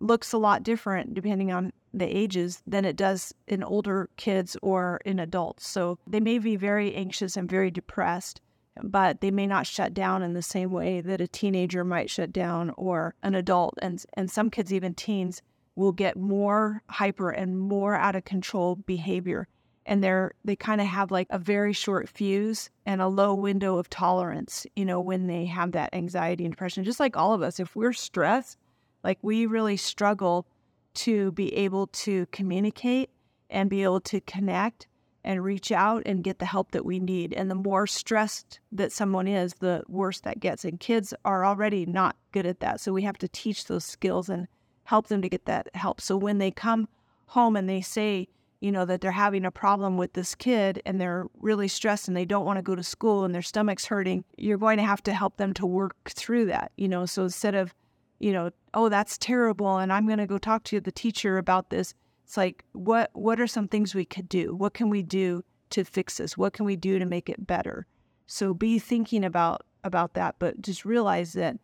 looks 0.00 0.32
a 0.32 0.38
lot 0.38 0.64
different 0.64 1.14
depending 1.14 1.52
on 1.52 1.72
the 1.94 2.04
ages 2.04 2.62
than 2.66 2.84
it 2.84 2.96
does 2.96 3.32
in 3.46 3.62
older 3.62 4.10
kids 4.16 4.56
or 4.60 5.00
in 5.04 5.20
adults. 5.20 5.68
So 5.68 5.98
they 6.04 6.20
may 6.20 6.40
be 6.40 6.56
very 6.56 6.92
anxious 6.94 7.36
and 7.36 7.48
very 7.48 7.70
depressed, 7.70 8.40
but 8.82 9.20
they 9.20 9.30
may 9.30 9.46
not 9.46 9.68
shut 9.68 9.94
down 9.94 10.20
in 10.22 10.32
the 10.32 10.42
same 10.42 10.72
way 10.72 11.00
that 11.00 11.20
a 11.20 11.28
teenager 11.28 11.84
might 11.84 12.10
shut 12.10 12.32
down 12.32 12.70
or 12.76 13.14
an 13.22 13.36
adult. 13.36 13.78
And 13.80 14.04
and 14.14 14.28
some 14.32 14.50
kids, 14.50 14.72
even 14.72 14.94
teens, 14.94 15.42
will 15.76 15.92
get 15.92 16.16
more 16.16 16.82
hyper 16.90 17.30
and 17.30 17.56
more 17.56 17.94
out 17.94 18.16
of 18.16 18.24
control 18.24 18.74
behavior 18.74 19.46
and 19.86 20.04
they're 20.04 20.32
they 20.44 20.56
kind 20.56 20.80
of 20.80 20.86
have 20.86 21.10
like 21.10 21.26
a 21.30 21.38
very 21.38 21.72
short 21.72 22.08
fuse 22.08 22.68
and 22.84 23.00
a 23.00 23.08
low 23.08 23.34
window 23.34 23.78
of 23.78 23.88
tolerance 23.88 24.66
you 24.76 24.84
know 24.84 25.00
when 25.00 25.26
they 25.26 25.46
have 25.46 25.72
that 25.72 25.94
anxiety 25.94 26.44
and 26.44 26.52
depression 26.52 26.84
just 26.84 27.00
like 27.00 27.16
all 27.16 27.32
of 27.32 27.42
us 27.42 27.58
if 27.58 27.74
we're 27.74 27.92
stressed 27.92 28.58
like 29.02 29.18
we 29.22 29.46
really 29.46 29.76
struggle 29.76 30.46
to 30.94 31.30
be 31.32 31.54
able 31.54 31.86
to 31.88 32.26
communicate 32.32 33.10
and 33.50 33.70
be 33.70 33.82
able 33.82 34.00
to 34.00 34.20
connect 34.22 34.86
and 35.26 35.42
reach 35.42 35.72
out 35.72 36.02
and 36.06 36.22
get 36.22 36.38
the 36.38 36.46
help 36.46 36.70
that 36.70 36.86
we 36.86 37.00
need. 37.00 37.32
And 37.32 37.50
the 37.50 37.56
more 37.56 37.86
stressed 37.86 38.60
that 38.70 38.92
someone 38.92 39.26
is, 39.26 39.54
the 39.54 39.82
worse 39.88 40.20
that 40.20 40.38
gets. 40.38 40.64
And 40.64 40.78
kids 40.78 41.12
are 41.24 41.44
already 41.44 41.84
not 41.84 42.16
good 42.32 42.46
at 42.46 42.60
that. 42.60 42.80
So 42.80 42.92
we 42.92 43.02
have 43.02 43.18
to 43.18 43.28
teach 43.28 43.66
those 43.66 43.84
skills 43.84 44.28
and 44.28 44.46
help 44.84 45.08
them 45.08 45.20
to 45.22 45.28
get 45.28 45.44
that 45.46 45.68
help. 45.74 46.00
So 46.00 46.16
when 46.16 46.38
they 46.38 46.52
come 46.52 46.88
home 47.26 47.56
and 47.56 47.68
they 47.68 47.80
say, 47.80 48.28
you 48.60 48.72
know, 48.72 48.84
that 48.84 49.00
they're 49.00 49.12
having 49.12 49.44
a 49.44 49.50
problem 49.50 49.96
with 49.96 50.12
this 50.14 50.34
kid 50.34 50.82
and 50.86 51.00
they're 51.00 51.26
really 51.40 51.68
stressed 51.68 52.08
and 52.08 52.16
they 52.16 52.24
don't 52.24 52.44
want 52.44 52.58
to 52.58 52.62
go 52.62 52.74
to 52.74 52.82
school 52.82 53.24
and 53.24 53.34
their 53.34 53.42
stomach's 53.42 53.86
hurting, 53.86 54.24
you're 54.36 54.58
going 54.58 54.78
to 54.78 54.84
have 54.84 55.02
to 55.04 55.12
help 55.12 55.36
them 55.36 55.52
to 55.54 55.66
work 55.66 56.10
through 56.10 56.46
that, 56.46 56.72
you 56.76 56.88
know. 56.88 57.06
So 57.06 57.24
instead 57.24 57.54
of, 57.54 57.74
you 58.18 58.32
know, 58.32 58.50
oh, 58.74 58.88
that's 58.88 59.18
terrible 59.18 59.78
and 59.78 59.92
I'm 59.92 60.06
going 60.06 60.18
to 60.18 60.26
go 60.26 60.38
talk 60.38 60.64
to 60.64 60.80
the 60.80 60.92
teacher 60.92 61.38
about 61.38 61.70
this, 61.70 61.94
it's 62.24 62.36
like, 62.36 62.64
what 62.72 63.10
what 63.12 63.40
are 63.40 63.46
some 63.46 63.68
things 63.68 63.94
we 63.94 64.04
could 64.04 64.28
do? 64.28 64.54
What 64.54 64.74
can 64.74 64.90
we 64.90 65.02
do 65.02 65.44
to 65.70 65.84
fix 65.84 66.16
this? 66.16 66.36
What 66.36 66.52
can 66.52 66.66
we 66.66 66.74
do 66.74 66.98
to 66.98 67.06
make 67.06 67.28
it 67.28 67.46
better? 67.46 67.86
So 68.26 68.52
be 68.52 68.78
thinking 68.80 69.24
about 69.24 69.64
about 69.84 70.14
that, 70.14 70.36
but 70.40 70.60
just 70.60 70.84
realize 70.84 71.34
that 71.34 71.56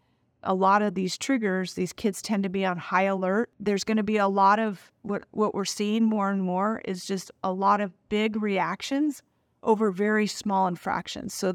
a 0.42 0.54
lot 0.54 0.82
of 0.82 0.94
these 0.94 1.16
triggers, 1.16 1.74
these 1.74 1.92
kids 1.92 2.20
tend 2.20 2.42
to 2.42 2.48
be 2.48 2.64
on 2.64 2.76
high 2.76 3.04
alert. 3.04 3.50
There's 3.60 3.84
going 3.84 3.96
to 3.96 4.02
be 4.02 4.16
a 4.16 4.28
lot 4.28 4.58
of 4.58 4.90
what 5.02 5.24
what 5.30 5.54
we're 5.54 5.64
seeing 5.64 6.04
more 6.04 6.30
and 6.30 6.42
more 6.42 6.80
is 6.84 7.04
just 7.04 7.30
a 7.44 7.52
lot 7.52 7.80
of 7.80 7.92
big 8.08 8.40
reactions 8.40 9.22
over 9.62 9.90
very 9.90 10.26
small 10.26 10.66
infractions. 10.66 11.34
So 11.34 11.54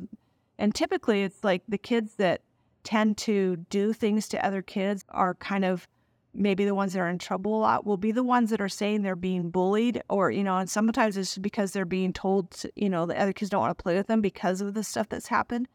and 0.57 0.73
typically 0.73 1.23
it's 1.23 1.43
like 1.43 1.63
the 1.67 1.77
kids 1.77 2.15
that 2.15 2.41
tend 2.83 3.17
to 3.17 3.57
do 3.69 3.93
things 3.93 4.27
to 4.29 4.45
other 4.45 4.61
kids 4.61 5.03
are 5.09 5.35
kind 5.35 5.65
of 5.65 5.87
maybe 6.33 6.63
the 6.63 6.75
ones 6.75 6.93
that 6.93 6.99
are 6.99 7.09
in 7.09 7.17
trouble 7.17 7.57
a 7.57 7.59
lot 7.59 7.85
will 7.85 7.97
be 7.97 8.11
the 8.11 8.23
ones 8.23 8.49
that 8.51 8.61
are 8.61 8.69
saying 8.69 9.01
they're 9.01 9.15
being 9.15 9.49
bullied 9.49 10.01
or 10.07 10.31
you 10.31 10.43
know 10.43 10.57
and 10.57 10.69
sometimes 10.69 11.17
it's 11.17 11.37
because 11.37 11.71
they're 11.71 11.83
being 11.83 12.13
told 12.13 12.51
to, 12.51 12.71
you 12.75 12.87
know 12.87 13.05
the 13.05 13.19
other 13.19 13.33
kids 13.33 13.49
don't 13.49 13.61
want 13.61 13.75
to 13.77 13.83
play 13.83 13.95
with 13.97 14.07
them 14.07 14.21
because 14.21 14.61
of 14.61 14.73
the 14.73 14.83
stuff 14.83 15.09
that's 15.09 15.27
happened 15.27 15.67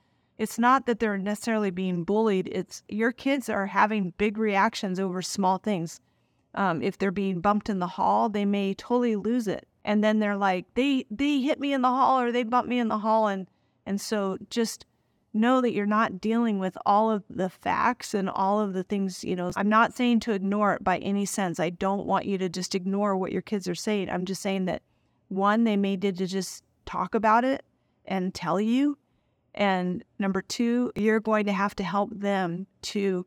it's 0.43 0.59
not 0.59 0.87
that 0.87 0.99
they're 0.99 1.19
necessarily 1.19 1.71
being 1.71 2.05
bullied 2.05 2.49
it's 2.49 2.83
your 2.89 3.13
kids 3.13 3.49
are 3.49 3.67
having 3.67 4.13
big 4.19 4.39
reactions 4.39 4.99
over 4.99 5.23
small 5.23 5.59
things 5.59 6.01
um, 6.55 6.83
if 6.83 6.99
they're 6.99 7.11
being 7.11 7.41
bumped 7.41 7.69
in 7.69 7.79
the 7.79 7.87
hall 7.87 8.29
they 8.29 8.45
may 8.45 8.75
totally 8.75 9.17
lose 9.17 9.47
it 9.47 9.67
and 9.85 10.03
then 10.03 10.19
they're 10.19 10.37
like 10.37 10.67
they 10.75 11.07
they 11.11 11.41
hit 11.41 11.61
me 11.61 11.73
in 11.73 11.83
the 11.83 11.89
hall 11.89 12.21
or 12.21 12.33
they 12.33 12.43
bumped 12.43 12.69
me 12.69 12.79
in 12.79 12.89
the 12.89 12.99
hall 12.99 13.29
and 13.29 13.47
and 13.87 14.01
so 14.01 14.37
just 14.51 14.85
know 15.35 15.61
that 15.61 15.73
you're 15.73 15.87
not 15.87 16.21
dealing 16.21 16.59
with 16.59 16.77
all 16.85 17.11
of 17.11 17.25
the 17.31 17.49
facts 17.49 18.15
and 18.15 18.29
all 18.29 18.61
of 18.61 18.75
the 18.75 18.83
things, 18.83 19.25
you 19.25 19.35
know. 19.35 19.51
I'm 19.57 19.69
not 19.69 19.95
saying 19.95 20.21
to 20.21 20.33
ignore 20.33 20.75
it 20.75 20.85
by 20.85 20.99
any 20.99 21.25
sense. 21.25 21.59
I 21.59 21.71
don't 21.71 22.07
want 22.07 22.27
you 22.27 22.39
to 22.39 22.49
just 22.49 22.75
ignore 22.75 23.17
what 23.17 23.33
your 23.33 23.43
kids 23.43 23.67
are 23.69 23.75
saying. 23.75 24.11
I'm 24.11 24.25
just 24.25 24.43
saying 24.43 24.67
that 24.67 24.83
one, 25.29 25.65
they 25.65 25.77
may 25.77 25.97
need 25.97 26.19
to 26.19 26.27
just 26.27 26.65
talk 26.85 27.15
about 27.15 27.45
it 27.45 27.65
and 28.05 28.35
tell 28.35 28.61
you. 28.61 28.99
And 29.55 30.05
number 30.19 30.43
two, 30.43 30.93
you're 30.97 31.21
going 31.21 31.47
to 31.47 31.53
have 31.53 31.75
to 31.77 31.85
help 31.85 32.11
them 32.13 32.67
to 32.83 33.27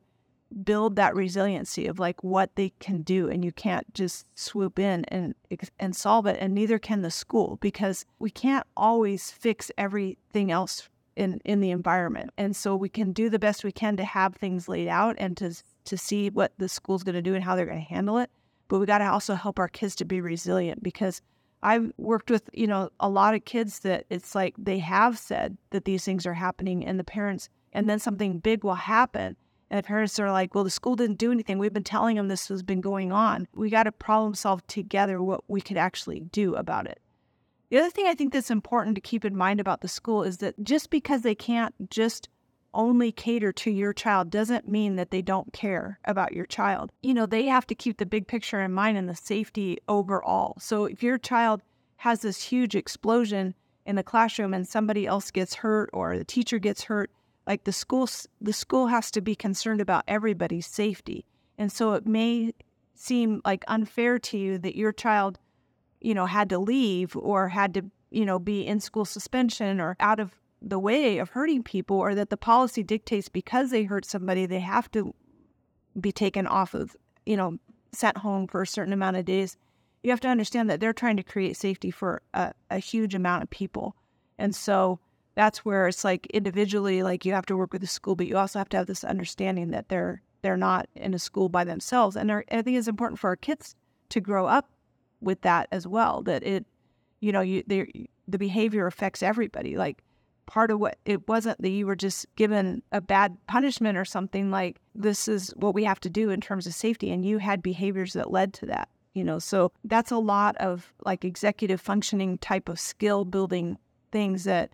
build 0.64 0.96
that 0.96 1.16
resiliency 1.16 1.88
of 1.88 2.00
like 2.00 2.24
what 2.24 2.56
they 2.56 2.70
can 2.80 3.02
do 3.02 3.28
and 3.30 3.44
you 3.44 3.52
can't 3.52 3.94
just 3.94 4.26
swoop 4.36 4.80
in 4.80 5.04
and 5.06 5.36
and 5.80 5.96
solve 5.96 6.26
it 6.28 6.38
and 6.40 6.54
neither 6.54 6.80
can 6.80 7.02
the 7.02 7.12
school 7.12 7.58
because 7.62 8.06
we 8.20 8.30
can't 8.30 8.66
always 8.78 9.32
fix 9.32 9.70
everything 9.78 10.52
else 10.52 10.88
in 11.16 11.42
in 11.46 11.62
the 11.62 11.72
environment. 11.72 12.32
And 12.38 12.56
so 12.56 12.76
we 12.76 12.90
can 12.90 13.12
do 13.12 13.30
the 13.30 13.40
best 13.40 13.64
we 13.64 13.72
can 13.72 13.98
to 13.98 14.06
have 14.06 14.36
things 14.36 14.68
laid 14.68 14.88
out 14.88 15.16
and 15.18 15.36
to 15.38 15.56
to 15.86 15.98
see 15.98 16.30
what 16.30 16.54
the 16.58 16.70
school's 16.70 17.04
going 17.04 17.16
to 17.16 17.22
do 17.22 17.36
and 17.36 17.44
how 17.44 17.56
they're 17.56 17.66
going 17.66 17.80
to 17.80 17.94
handle 17.94 18.18
it. 18.18 18.30
But 18.68 18.80
we 18.80 18.86
got 18.86 18.98
to 19.00 19.06
also 19.06 19.36
help 19.36 19.60
our 19.60 19.68
kids 19.68 19.96
to 19.98 20.06
be 20.06 20.22
resilient 20.22 20.82
because 20.82 21.22
I've 21.64 21.92
worked 21.98 22.30
with, 22.30 22.50
you 22.54 22.68
know, 22.68 22.90
a 23.00 23.10
lot 23.10 23.34
of 23.34 23.46
kids 23.46 23.80
that 23.80 24.06
it's 24.10 24.36
like 24.36 24.54
they 24.58 24.80
have 24.80 25.18
said 25.18 25.58
that 25.72 25.86
these 25.86 26.04
things 26.06 26.26
are 26.26 26.34
happening 26.34 26.86
and 26.86 27.00
the 27.00 27.04
parents 27.04 27.50
and 27.74 27.90
then 27.90 28.00
something 28.00 28.40
big 28.40 28.64
will 28.64 28.76
happen 28.76 29.36
and 29.70 29.84
the 29.84 29.88
parents 29.88 30.20
are 30.20 30.32
like, 30.32 30.54
well, 30.54 30.64
the 30.64 30.70
school 30.70 30.96
didn't 30.96 31.18
do 31.18 31.32
anything. 31.32 31.58
We've 31.58 31.74
been 31.74 31.84
telling 31.84 32.18
them 32.18 32.28
this 32.28 32.48
has 32.50 32.62
been 32.62 32.82
going 32.82 33.12
on. 33.12 33.48
We 33.54 33.70
got 33.70 33.84
to 33.84 33.92
problem 33.92 34.36
solve 34.36 34.66
together 34.68 35.22
what 35.22 35.44
we 35.48 35.60
could 35.60 35.78
actually 35.78 36.20
do 36.20 36.56
about 36.56 36.86
it. 36.88 37.02
The 37.70 37.80
other 37.80 37.90
thing 37.90 38.06
I 38.06 38.14
think 38.14 38.32
that's 38.32 38.52
important 38.52 38.96
to 38.96 39.02
keep 39.02 39.26
in 39.26 39.36
mind 39.36 39.60
about 39.60 39.82
the 39.82 39.88
school 39.88 40.24
is 40.24 40.38
that 40.38 40.64
just 40.64 40.92
because 40.92 41.24
they 41.24 41.36
can't 41.36 41.74
just 41.90 42.30
only 42.76 43.12
cater 43.12 43.52
to 43.52 43.72
your 43.72 43.94
child 43.94 44.30
doesn't 44.30 44.68
mean 44.68 44.96
that 44.98 45.12
they 45.12 45.22
don't 45.22 45.54
care 45.54 46.00
about 46.06 46.34
your 46.34 46.46
child. 46.46 46.92
You 47.02 47.14
know, 47.14 47.26
they 47.26 47.46
have 47.46 47.66
to 47.68 47.76
keep 47.76 47.98
the 47.98 48.06
big 48.06 48.28
picture 48.28 48.62
in 48.62 48.72
mind 48.72 48.98
and 48.98 49.10
the 49.10 49.16
safety 49.16 49.80
overall. 49.88 50.56
So 50.60 50.86
if 50.86 51.02
your 51.02 51.18
child 51.18 51.62
has 51.98 52.22
this 52.22 52.44
huge 52.44 52.76
explosion 52.76 53.56
in 53.86 53.96
the 53.96 54.04
classroom 54.04 54.54
and 54.54 54.68
somebody 54.68 55.08
else 55.08 55.32
gets 55.32 55.56
hurt 55.56 55.90
or 55.94 56.18
the 56.18 56.26
teacher 56.26 56.60
gets 56.60 56.84
hurt, 56.84 57.10
like 57.48 57.64
the 57.64 57.72
school 57.72 58.10
the 58.42 58.54
school 58.54 58.88
has 58.88 59.10
to 59.12 59.22
be 59.22 59.36
concerned 59.36 59.82
about 59.82 60.04
everybody's 60.08 60.68
safety. 60.68 61.26
And 61.58 61.72
so 61.72 61.94
it 61.94 62.06
may 62.06 62.54
seem 62.96 63.42
like 63.46 63.64
unfair 63.68 64.20
to 64.20 64.38
you 64.38 64.58
that 64.60 64.76
your 64.76 64.92
child 64.92 65.40
you 66.06 66.14
know, 66.14 66.28
had 66.28 66.50
to 66.50 66.60
leave 66.60 67.16
or 67.16 67.50
had 67.50 67.74
to, 67.74 67.84
you 68.12 68.26
know, 68.26 68.38
be 68.38 68.66
in 68.66 68.80
school 68.80 69.06
suspension 69.06 69.82
or 69.82 69.96
out 70.00 70.20
of 70.20 70.32
the 70.62 70.80
way 70.80 71.18
of 71.20 71.30
hurting 71.30 71.64
people, 71.64 71.98
or 71.98 72.16
that 72.16 72.30
the 72.30 72.38
policy 72.38 72.84
dictates 72.84 73.30
because 73.30 73.72
they 73.72 73.84
hurt 73.84 74.06
somebody, 74.06 74.46
they 74.46 74.60
have 74.60 74.90
to 74.92 75.14
be 76.00 76.12
taken 76.12 76.48
off 76.48 76.74
of, 76.74 76.96
you 77.26 77.38
know, 77.38 77.58
sent 77.92 78.18
home 78.18 78.48
for 78.48 78.62
a 78.62 78.68
certain 78.68 78.94
amount 78.94 79.18
of 79.18 79.26
days. 79.26 79.58
You 80.04 80.12
have 80.12 80.20
to 80.22 80.28
understand 80.28 80.70
that 80.70 80.80
they're 80.80 80.94
trying 80.94 81.18
to 81.18 81.24
create 81.24 81.58
safety 81.58 81.92
for 81.92 82.22
a, 82.34 82.54
a 82.70 82.80
huge 82.80 83.16
amount 83.16 83.44
of 83.44 83.50
people. 83.50 83.96
And 84.38 84.56
so 84.56 85.00
that's 85.36 85.66
where 85.66 85.88
it's 85.88 86.04
like 86.04 86.26
individually, 86.28 87.04
like 87.04 87.26
you 87.26 87.34
have 87.34 87.46
to 87.48 87.58
work 87.58 87.74
with 87.74 87.82
the 87.82 87.88
school, 87.88 88.16
but 88.16 88.28
you 88.28 88.38
also 88.38 88.60
have 88.60 88.70
to 88.70 88.78
have 88.78 88.88
this 88.88 89.04
understanding 89.04 89.72
that 89.72 89.90
they're 89.90 90.22
they're 90.42 90.58
not 90.58 90.88
in 90.96 91.16
a 91.16 91.20
school 91.20 91.50
by 91.50 91.64
themselves. 91.64 92.16
And 92.16 92.32
I 92.32 92.44
think 92.44 92.78
it's 92.78 92.88
important 92.88 93.20
for 93.20 93.30
our 93.30 93.36
kids 93.36 93.76
to 94.10 94.22
grow 94.22 94.46
up 94.46 94.70
with 95.20 95.42
that 95.42 95.68
as 95.72 95.88
well. 95.88 96.22
That 96.22 96.44
it, 96.44 96.66
you 97.20 97.32
know, 97.32 97.42
you 97.42 97.64
the 97.66 97.88
the 98.28 98.38
behavior 98.38 98.86
affects 98.86 99.24
everybody. 99.24 99.76
Like 99.76 100.04
part 100.46 100.72
of 100.72 100.80
what 100.80 100.98
it 101.06 101.28
wasn't 101.28 101.62
that 101.62 101.70
you 101.70 101.86
were 101.86 101.96
just 101.96 102.26
given 102.36 102.82
a 102.92 103.02
bad 103.02 103.38
punishment 103.48 103.98
or 103.98 104.06
something. 104.06 104.52
Like 104.52 104.80
this 104.94 105.28
is 105.28 105.54
what 105.56 105.74
we 105.74 105.84
have 105.84 106.00
to 106.02 106.10
do 106.10 106.30
in 106.30 106.42
terms 106.42 106.68
of 106.68 106.74
safety, 106.74 107.12
and 107.12 107.26
you 107.26 107.38
had 107.38 107.62
behaviors 107.62 108.14
that 108.14 108.32
led 108.32 108.54
to 108.54 108.66
that. 108.68 108.90
You 109.14 109.24
know, 109.24 109.40
so 109.40 109.72
that's 109.86 110.12
a 110.12 110.18
lot 110.18 110.58
of 110.58 110.94
like 111.06 111.24
executive 111.24 111.80
functioning 111.80 112.38
type 112.38 112.68
of 112.68 112.80
skill 112.80 113.24
building 113.24 113.78
things 114.12 114.44
that 114.44 114.72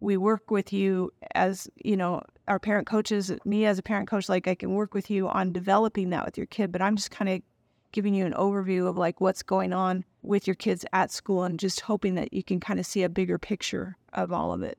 we 0.00 0.16
work 0.16 0.50
with 0.50 0.72
you 0.72 1.12
as 1.34 1.68
you 1.84 1.96
know 1.96 2.22
our 2.48 2.58
parent 2.58 2.86
coaches 2.86 3.32
me 3.44 3.66
as 3.66 3.78
a 3.78 3.82
parent 3.82 4.08
coach 4.08 4.30
like 4.30 4.48
i 4.48 4.54
can 4.54 4.74
work 4.74 4.94
with 4.94 5.10
you 5.10 5.28
on 5.28 5.52
developing 5.52 6.08
that 6.08 6.24
with 6.24 6.38
your 6.38 6.46
kid 6.46 6.72
but 6.72 6.80
i'm 6.80 6.96
just 6.96 7.10
kind 7.10 7.28
of 7.28 7.42
giving 7.92 8.14
you 8.14 8.24
an 8.24 8.32
overview 8.34 8.86
of 8.88 8.96
like 8.96 9.20
what's 9.20 9.42
going 9.42 9.72
on 9.72 10.04
with 10.22 10.46
your 10.46 10.54
kids 10.54 10.84
at 10.92 11.10
school 11.10 11.44
and 11.44 11.58
just 11.58 11.80
hoping 11.80 12.14
that 12.14 12.32
you 12.32 12.42
can 12.42 12.60
kind 12.60 12.78
of 12.78 12.86
see 12.86 13.02
a 13.02 13.08
bigger 13.08 13.38
picture 13.38 13.96
of 14.12 14.32
all 14.32 14.52
of 14.52 14.62
it. 14.62 14.78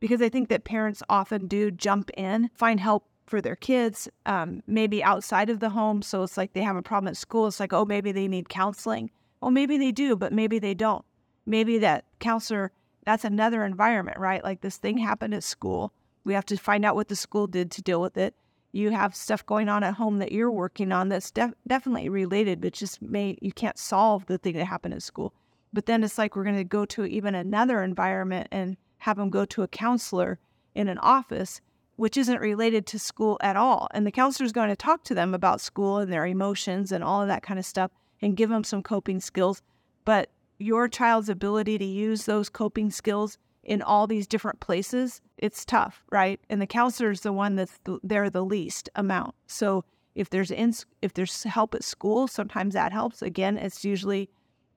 Because 0.00 0.22
I 0.22 0.28
think 0.28 0.48
that 0.48 0.64
parents 0.64 1.02
often 1.08 1.46
do 1.46 1.70
jump 1.70 2.10
in, 2.16 2.50
find 2.54 2.80
help 2.80 3.06
for 3.26 3.40
their 3.40 3.56
kids, 3.56 4.08
um, 4.26 4.62
maybe 4.66 5.02
outside 5.02 5.50
of 5.50 5.60
the 5.60 5.70
home. 5.70 6.02
So 6.02 6.22
it's 6.22 6.36
like 6.36 6.52
they 6.52 6.62
have 6.62 6.76
a 6.76 6.82
problem 6.82 7.08
at 7.08 7.16
school. 7.16 7.46
It's 7.46 7.60
like, 7.60 7.72
oh, 7.72 7.84
maybe 7.84 8.12
they 8.12 8.28
need 8.28 8.48
counseling. 8.48 9.10
Well, 9.40 9.50
maybe 9.50 9.76
they 9.76 9.92
do, 9.92 10.16
but 10.16 10.32
maybe 10.32 10.58
they 10.58 10.74
don't. 10.74 11.04
Maybe 11.46 11.78
that 11.78 12.04
counselor, 12.20 12.72
that's 13.04 13.24
another 13.24 13.64
environment, 13.64 14.18
right? 14.18 14.42
Like 14.42 14.60
this 14.60 14.76
thing 14.76 14.98
happened 14.98 15.34
at 15.34 15.44
school. 15.44 15.92
We 16.24 16.34
have 16.34 16.46
to 16.46 16.56
find 16.56 16.84
out 16.84 16.94
what 16.94 17.08
the 17.08 17.16
school 17.16 17.46
did 17.46 17.70
to 17.72 17.82
deal 17.82 18.00
with 18.00 18.16
it 18.16 18.34
you 18.72 18.90
have 18.90 19.14
stuff 19.14 19.44
going 19.46 19.68
on 19.68 19.82
at 19.82 19.94
home 19.94 20.18
that 20.18 20.32
you're 20.32 20.50
working 20.50 20.92
on 20.92 21.08
that's 21.08 21.30
def- 21.30 21.54
definitely 21.66 22.08
related, 22.08 22.60
but 22.60 22.72
just 22.72 23.00
may 23.00 23.36
you 23.40 23.52
can't 23.52 23.78
solve 23.78 24.26
the 24.26 24.38
thing 24.38 24.54
that 24.56 24.66
happened 24.66 24.94
at 24.94 25.02
school. 25.02 25.32
But 25.72 25.86
then 25.86 26.04
it's 26.04 26.18
like 26.18 26.36
we're 26.36 26.44
going 26.44 26.56
to 26.56 26.64
go 26.64 26.84
to 26.86 27.04
even 27.04 27.34
another 27.34 27.82
environment 27.82 28.48
and 28.50 28.76
have 29.08 29.16
them 29.16 29.30
go 29.30 29.46
to 29.46 29.62
a 29.62 29.68
counselor 29.68 30.38
in 30.74 30.86
an 30.86 30.98
office, 30.98 31.62
which 31.96 32.18
isn't 32.18 32.42
related 32.42 32.84
to 32.86 32.98
school 32.98 33.38
at 33.40 33.56
all. 33.56 33.88
And 33.92 34.06
the 34.06 34.12
counselor 34.12 34.44
is 34.44 34.52
going 34.52 34.68
to 34.68 34.76
talk 34.76 35.02
to 35.04 35.14
them 35.14 35.32
about 35.32 35.62
school 35.62 35.96
and 35.96 36.12
their 36.12 36.26
emotions 36.26 36.92
and 36.92 37.02
all 37.02 37.22
of 37.22 37.28
that 37.28 37.42
kind 37.42 37.58
of 37.58 37.64
stuff 37.64 37.90
and 38.20 38.36
give 38.36 38.50
them 38.50 38.64
some 38.64 38.82
coping 38.82 39.18
skills. 39.20 39.62
But 40.04 40.28
your 40.58 40.88
child's 40.88 41.30
ability 41.30 41.78
to 41.78 41.86
use 41.86 42.26
those 42.26 42.50
coping 42.50 42.90
skills 42.90 43.38
in 43.64 43.80
all 43.80 44.06
these 44.06 44.26
different 44.26 44.60
places, 44.60 45.22
it's 45.38 45.64
tough, 45.64 46.02
right? 46.12 46.38
And 46.50 46.60
the 46.60 46.66
counselor 46.66 47.10
is 47.10 47.22
the 47.22 47.32
one 47.32 47.56
that's 47.56 47.78
the, 47.84 47.98
there 48.02 48.28
the 48.28 48.44
least 48.44 48.90
amount. 48.94 49.34
So 49.46 49.84
if 50.14 50.28
there's 50.28 50.50
in, 50.50 50.74
if 51.00 51.14
there's 51.14 51.44
help 51.44 51.74
at 51.74 51.82
school, 51.82 52.28
sometimes 52.28 52.74
that 52.74 52.92
helps. 52.92 53.22
Again, 53.22 53.56
it's 53.56 53.84
usually 53.86 54.28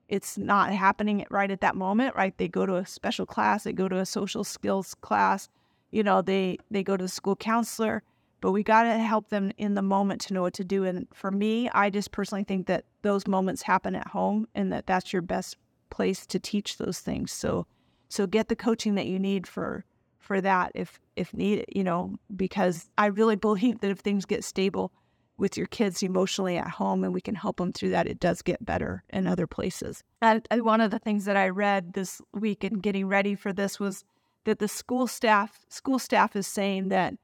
it's 0.08 0.36
not 0.36 0.72
happening 0.72 1.24
right 1.30 1.50
at 1.50 1.60
that 1.60 1.76
moment, 1.76 2.14
right? 2.14 2.36
They 2.36 2.48
go 2.48 2.66
to 2.66 2.76
a 2.76 2.86
special 2.86 3.26
class, 3.26 3.64
they 3.64 3.72
go 3.72 3.88
to 3.88 3.98
a 3.98 4.06
social 4.06 4.44
skills 4.44 4.94
class, 4.94 5.48
you 5.90 6.02
know, 6.02 6.22
they 6.22 6.58
they 6.70 6.82
go 6.82 6.96
to 6.96 7.04
the 7.04 7.08
school 7.08 7.36
counselor, 7.36 8.02
but 8.40 8.52
we 8.52 8.62
got 8.62 8.82
to 8.82 8.98
help 8.98 9.28
them 9.28 9.52
in 9.56 9.74
the 9.74 9.82
moment 9.82 10.20
to 10.22 10.34
know 10.34 10.42
what 10.42 10.54
to 10.54 10.64
do. 10.64 10.84
And 10.84 11.06
for 11.14 11.30
me, 11.30 11.68
I 11.70 11.90
just 11.90 12.10
personally 12.10 12.44
think 12.44 12.66
that 12.66 12.84
those 13.02 13.26
moments 13.26 13.62
happen 13.62 13.94
at 13.94 14.08
home 14.08 14.48
and 14.54 14.72
that 14.72 14.86
that's 14.86 15.12
your 15.12 15.22
best 15.22 15.56
place 15.90 16.26
to 16.26 16.38
teach 16.38 16.78
those 16.78 17.00
things. 17.00 17.32
So 17.32 17.66
so 18.08 18.26
get 18.26 18.48
the 18.48 18.56
coaching 18.56 18.94
that 18.96 19.06
you 19.06 19.18
need 19.18 19.46
for 19.46 19.84
for 20.18 20.40
that 20.40 20.72
if 20.74 20.98
if 21.16 21.32
needed, 21.34 21.66
you 21.74 21.84
know, 21.84 22.16
because 22.34 22.90
I 22.98 23.06
really 23.06 23.36
believe 23.36 23.80
that 23.80 23.90
if 23.90 23.98
things 23.98 24.24
get 24.24 24.44
stable 24.44 24.92
with 25.42 25.56
your 25.56 25.66
kids 25.66 26.04
emotionally 26.04 26.56
at 26.56 26.68
home 26.68 27.02
and 27.02 27.12
we 27.12 27.20
can 27.20 27.34
help 27.34 27.56
them 27.56 27.72
through 27.72 27.90
that, 27.90 28.06
it 28.06 28.20
does 28.20 28.42
get 28.42 28.64
better 28.64 29.02
in 29.10 29.26
other 29.26 29.48
places. 29.48 30.04
And 30.22 30.46
one 30.50 30.80
of 30.80 30.92
the 30.92 31.00
things 31.00 31.24
that 31.24 31.36
I 31.36 31.48
read 31.48 31.94
this 31.94 32.22
week 32.32 32.62
in 32.62 32.78
getting 32.78 33.08
ready 33.08 33.34
for 33.34 33.52
this 33.52 33.80
was 33.80 34.04
that 34.44 34.60
the 34.60 34.68
school 34.68 35.08
staff 35.08 35.58
school 35.68 35.98
staff 35.98 36.36
is 36.36 36.46
saying 36.46 36.90
that 36.90 37.14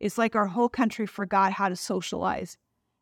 it's 0.00 0.16
like 0.16 0.34
our 0.34 0.46
whole 0.46 0.70
country 0.70 1.06
forgot 1.06 1.52
how 1.52 1.68
to 1.68 1.76
socialize 1.76 2.56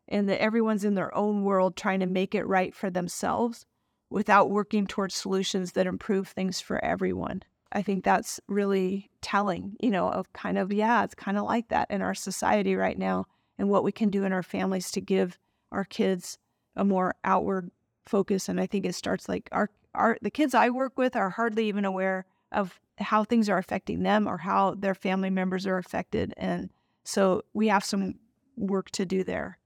and 0.09 0.27
that 0.27 0.41
everyone's 0.41 0.83
in 0.83 0.95
their 0.95 1.15
own 1.15 1.43
world 1.43 1.77
trying 1.77 2.01
to 2.01 2.05
make 2.05 2.35
it 2.35 2.45
right 2.45 2.75
for 2.75 2.89
themselves 2.89 3.65
without 4.09 4.51
working 4.51 4.85
towards 4.85 5.15
solutions 5.15 5.71
that 5.71 5.87
improve 5.87 6.27
things 6.27 6.59
for 6.59 6.83
everyone. 6.83 7.41
I 7.71 7.81
think 7.81 8.03
that's 8.03 8.41
really 8.49 9.09
telling, 9.21 9.77
you 9.79 9.89
know, 9.89 10.09
of 10.09 10.31
kind 10.33 10.57
of, 10.57 10.73
yeah, 10.73 11.05
it's 11.05 11.15
kind 11.15 11.37
of 11.37 11.45
like 11.45 11.69
that 11.69 11.89
in 11.89 12.01
our 12.01 12.13
society 12.13 12.75
right 12.75 12.99
now 12.99 13.25
and 13.57 13.69
what 13.69 13.83
we 13.83 13.91
can 13.91 14.09
do 14.09 14.23
in 14.23 14.33
our 14.33 14.43
families 14.43 14.91
to 14.91 15.01
give 15.01 15.37
our 15.71 15.85
kids 15.85 16.37
a 16.75 16.83
more 16.83 17.15
outward 17.23 17.71
focus. 18.05 18.49
And 18.49 18.59
I 18.59 18.67
think 18.67 18.85
it 18.85 18.95
starts 18.95 19.29
like 19.29 19.49
our, 19.51 19.69
our 19.93 20.17
the 20.21 20.29
kids 20.29 20.53
I 20.53 20.69
work 20.69 20.97
with 20.97 21.15
are 21.15 21.29
hardly 21.29 21.67
even 21.67 21.85
aware 21.85 22.25
of 22.51 22.79
how 22.97 23.23
things 23.23 23.49
are 23.49 23.57
affecting 23.57 24.03
them 24.03 24.27
or 24.27 24.37
how 24.37 24.75
their 24.75 24.95
family 24.95 25.29
members 25.29 25.65
are 25.67 25.77
affected. 25.77 26.33
And 26.37 26.69
so 27.03 27.43
we 27.53 27.67
have 27.67 27.83
some 27.83 28.15
work 28.57 28.89
to 28.91 29.05
do 29.05 29.23
there. 29.23 29.57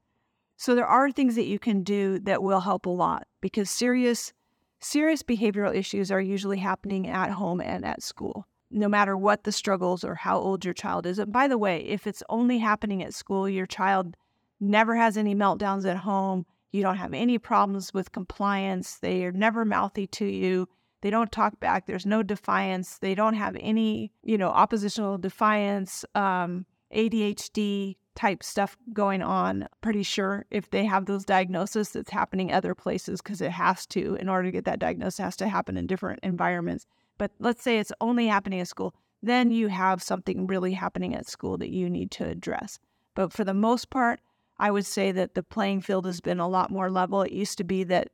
So 0.57 0.75
there 0.75 0.87
are 0.87 1.11
things 1.11 1.35
that 1.35 1.45
you 1.45 1.59
can 1.59 1.83
do 1.83 2.19
that 2.19 2.43
will 2.43 2.59
help 2.59 2.85
a 2.85 2.89
lot 2.89 3.27
because 3.41 3.69
serious 3.69 4.33
serious 4.81 5.23
behavioral 5.23 5.75
issues 5.75 6.09
are 6.09 6.21
usually 6.21 6.57
happening 6.57 7.07
at 7.07 7.31
home 7.31 7.59
and 7.61 7.85
at 7.85 8.01
school. 8.01 8.47
No 8.71 8.87
matter 8.87 9.17
what 9.17 9.43
the 9.43 9.51
struggles 9.51 10.03
or 10.03 10.15
how 10.15 10.37
old 10.37 10.63
your 10.63 10.73
child 10.73 11.05
is. 11.05 11.19
And 11.19 11.31
by 11.31 11.47
the 11.47 11.57
way, 11.57 11.79
if 11.81 12.05
it's 12.05 12.23
only 12.29 12.59
happening 12.59 13.03
at 13.03 13.13
school, 13.13 13.49
your 13.49 13.65
child 13.65 14.15
never 14.59 14.95
has 14.95 15.17
any 15.17 15.33
meltdowns 15.33 15.89
at 15.89 15.97
home, 15.97 16.45
you 16.71 16.83
don't 16.83 16.97
have 16.97 17.13
any 17.13 17.37
problems 17.37 17.93
with 17.93 18.11
compliance, 18.11 18.97
they 18.97 19.23
are 19.23 19.31
never 19.31 19.65
mouthy 19.65 20.05
to 20.05 20.25
you, 20.25 20.67
they 21.01 21.09
don't 21.09 21.31
talk 21.31 21.59
back, 21.59 21.87
there's 21.87 22.05
no 22.05 22.21
defiance, 22.21 22.99
they 22.99 23.15
don't 23.15 23.35
have 23.35 23.55
any, 23.59 24.11
you 24.23 24.37
know, 24.37 24.49
oppositional 24.49 25.17
defiance, 25.17 26.05
um, 26.13 26.65
ADHD, 26.93 27.95
type 28.19 28.43
stuff 28.43 28.75
going 28.91 29.21
on. 29.21 29.65
Pretty 29.79 30.03
sure 30.03 30.45
if 30.51 30.69
they 30.71 30.83
have 30.83 31.05
those 31.05 31.23
diagnoses, 31.23 31.95
it's 31.95 32.11
happening 32.11 32.51
other 32.51 32.75
places 32.75 33.21
because 33.21 33.39
it 33.39 33.51
has 33.51 33.85
to. 33.85 34.15
In 34.15 34.27
order 34.27 34.49
to 34.49 34.51
get 34.51 34.65
that 34.65 34.79
diagnosis, 34.79 35.19
has 35.19 35.37
to 35.37 35.47
happen 35.47 35.77
in 35.77 35.87
different 35.87 36.19
environments. 36.21 36.85
But 37.19 37.31
let's 37.37 37.61
say 37.61 37.77
it's 37.77 37.91
only 38.01 38.25
happening 38.25 38.61
at 38.61 38.67
school, 38.67 38.95
then 39.21 39.51
you 39.51 39.67
have 39.67 40.01
something 40.01 40.47
really 40.47 40.71
happening 40.71 41.13
at 41.13 41.27
school 41.27 41.57
that 41.57 41.69
you 41.69 41.87
need 41.89 42.09
to 42.11 42.25
address. 42.25 42.79
But 43.13 43.31
for 43.31 43.43
the 43.43 43.53
most 43.53 43.91
part, 43.91 44.21
I 44.57 44.71
would 44.71 44.85
say 44.85 45.11
that 45.11 45.35
the 45.35 45.43
playing 45.43 45.81
field 45.81 46.05
has 46.05 46.21
been 46.21 46.39
a 46.39 46.47
lot 46.47 46.71
more 46.71 46.89
level. 46.89 47.21
It 47.21 47.33
used 47.33 47.57
to 47.59 47.63
be 47.63 47.83
that 47.83 48.09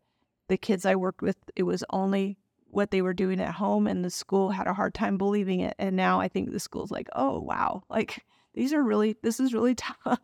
the 0.48 0.58
kids 0.58 0.86
I 0.86 0.96
worked 0.96 1.22
with, 1.22 1.38
it 1.56 1.64
was 1.64 1.84
only 1.92 2.38
what 2.72 2.92
they 2.92 3.02
were 3.02 3.14
doing 3.14 3.40
at 3.40 3.54
home, 3.54 3.88
and 3.88 4.04
the 4.04 4.10
school 4.10 4.50
had 4.50 4.68
a 4.68 4.74
hard 4.74 4.94
time 4.94 5.18
believing 5.18 5.60
it. 5.62 5.76
And 5.78 5.96
now 5.96 6.20
I 6.20 6.28
think 6.28 6.52
the 6.52 6.60
school's 6.60 6.92
like, 6.92 7.08
oh, 7.16 7.40
wow, 7.40 7.84
like 7.90 8.26
these 8.56 8.74
are 8.74 8.84
really, 8.84 9.16
this 9.22 9.40
is 9.40 9.54
really 9.54 9.76
tough. 10.06 10.20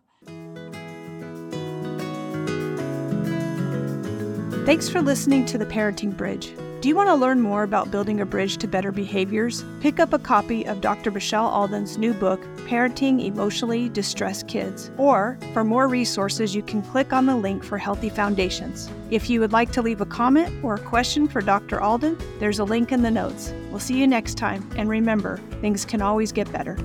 Thanks 4.66 4.90
for 4.90 5.02
listening 5.02 5.46
to 5.46 5.58
The 5.58 5.66
Parenting 5.66 6.18
Bridge. 6.18 6.54
Do 6.82 6.90
you 6.90 6.96
want 6.96 7.10
to 7.10 7.16
learn 7.16 7.40
more 7.42 7.62
about 7.62 7.92
building 7.92 8.22
a 8.22 8.26
bridge 8.26 8.58
to 8.58 8.68
better 8.68 8.92
behaviors? 8.92 9.64
Pick 9.82 10.00
up 10.00 10.14
a 10.14 10.18
copy 10.18 10.66
of 10.66 10.82
Dr. 10.82 11.12
Michelle 11.12 11.46
Alden's 11.46 12.00
new 12.00 12.12
book, 12.12 12.42
Parenting 12.68 13.24
Emotionally 13.24 13.88
Distressed 13.88 14.48
Kids. 14.48 14.90
Or, 14.98 15.38
for 15.54 15.64
more 15.64 15.88
resources, 15.88 16.56
you 16.56 16.64
can 16.64 16.82
click 16.82 17.14
on 17.14 17.28
the 17.28 17.36
link 17.36 17.64
for 17.64 17.78
Healthy 17.78 18.10
Foundations. 18.10 18.90
If 19.12 19.30
you 19.30 19.40
would 19.42 19.52
like 19.52 19.72
to 19.74 19.84
leave 19.84 20.02
a 20.02 20.08
comment 20.08 20.52
or 20.64 20.74
a 20.74 20.80
question 20.80 21.28
for 21.28 21.42
Dr. 21.42 21.80
Alden, 21.80 22.18
there's 22.40 22.58
a 22.58 22.64
link 22.64 22.92
in 22.92 23.04
the 23.04 23.12
notes. 23.12 23.54
We'll 23.70 23.80
see 23.80 24.00
you 24.00 24.08
next 24.08 24.40
time, 24.40 24.68
and 24.76 24.90
remember, 24.90 25.38
things 25.62 25.86
can 25.86 26.02
always 26.02 26.32
get 26.32 26.52
better. 26.52 26.80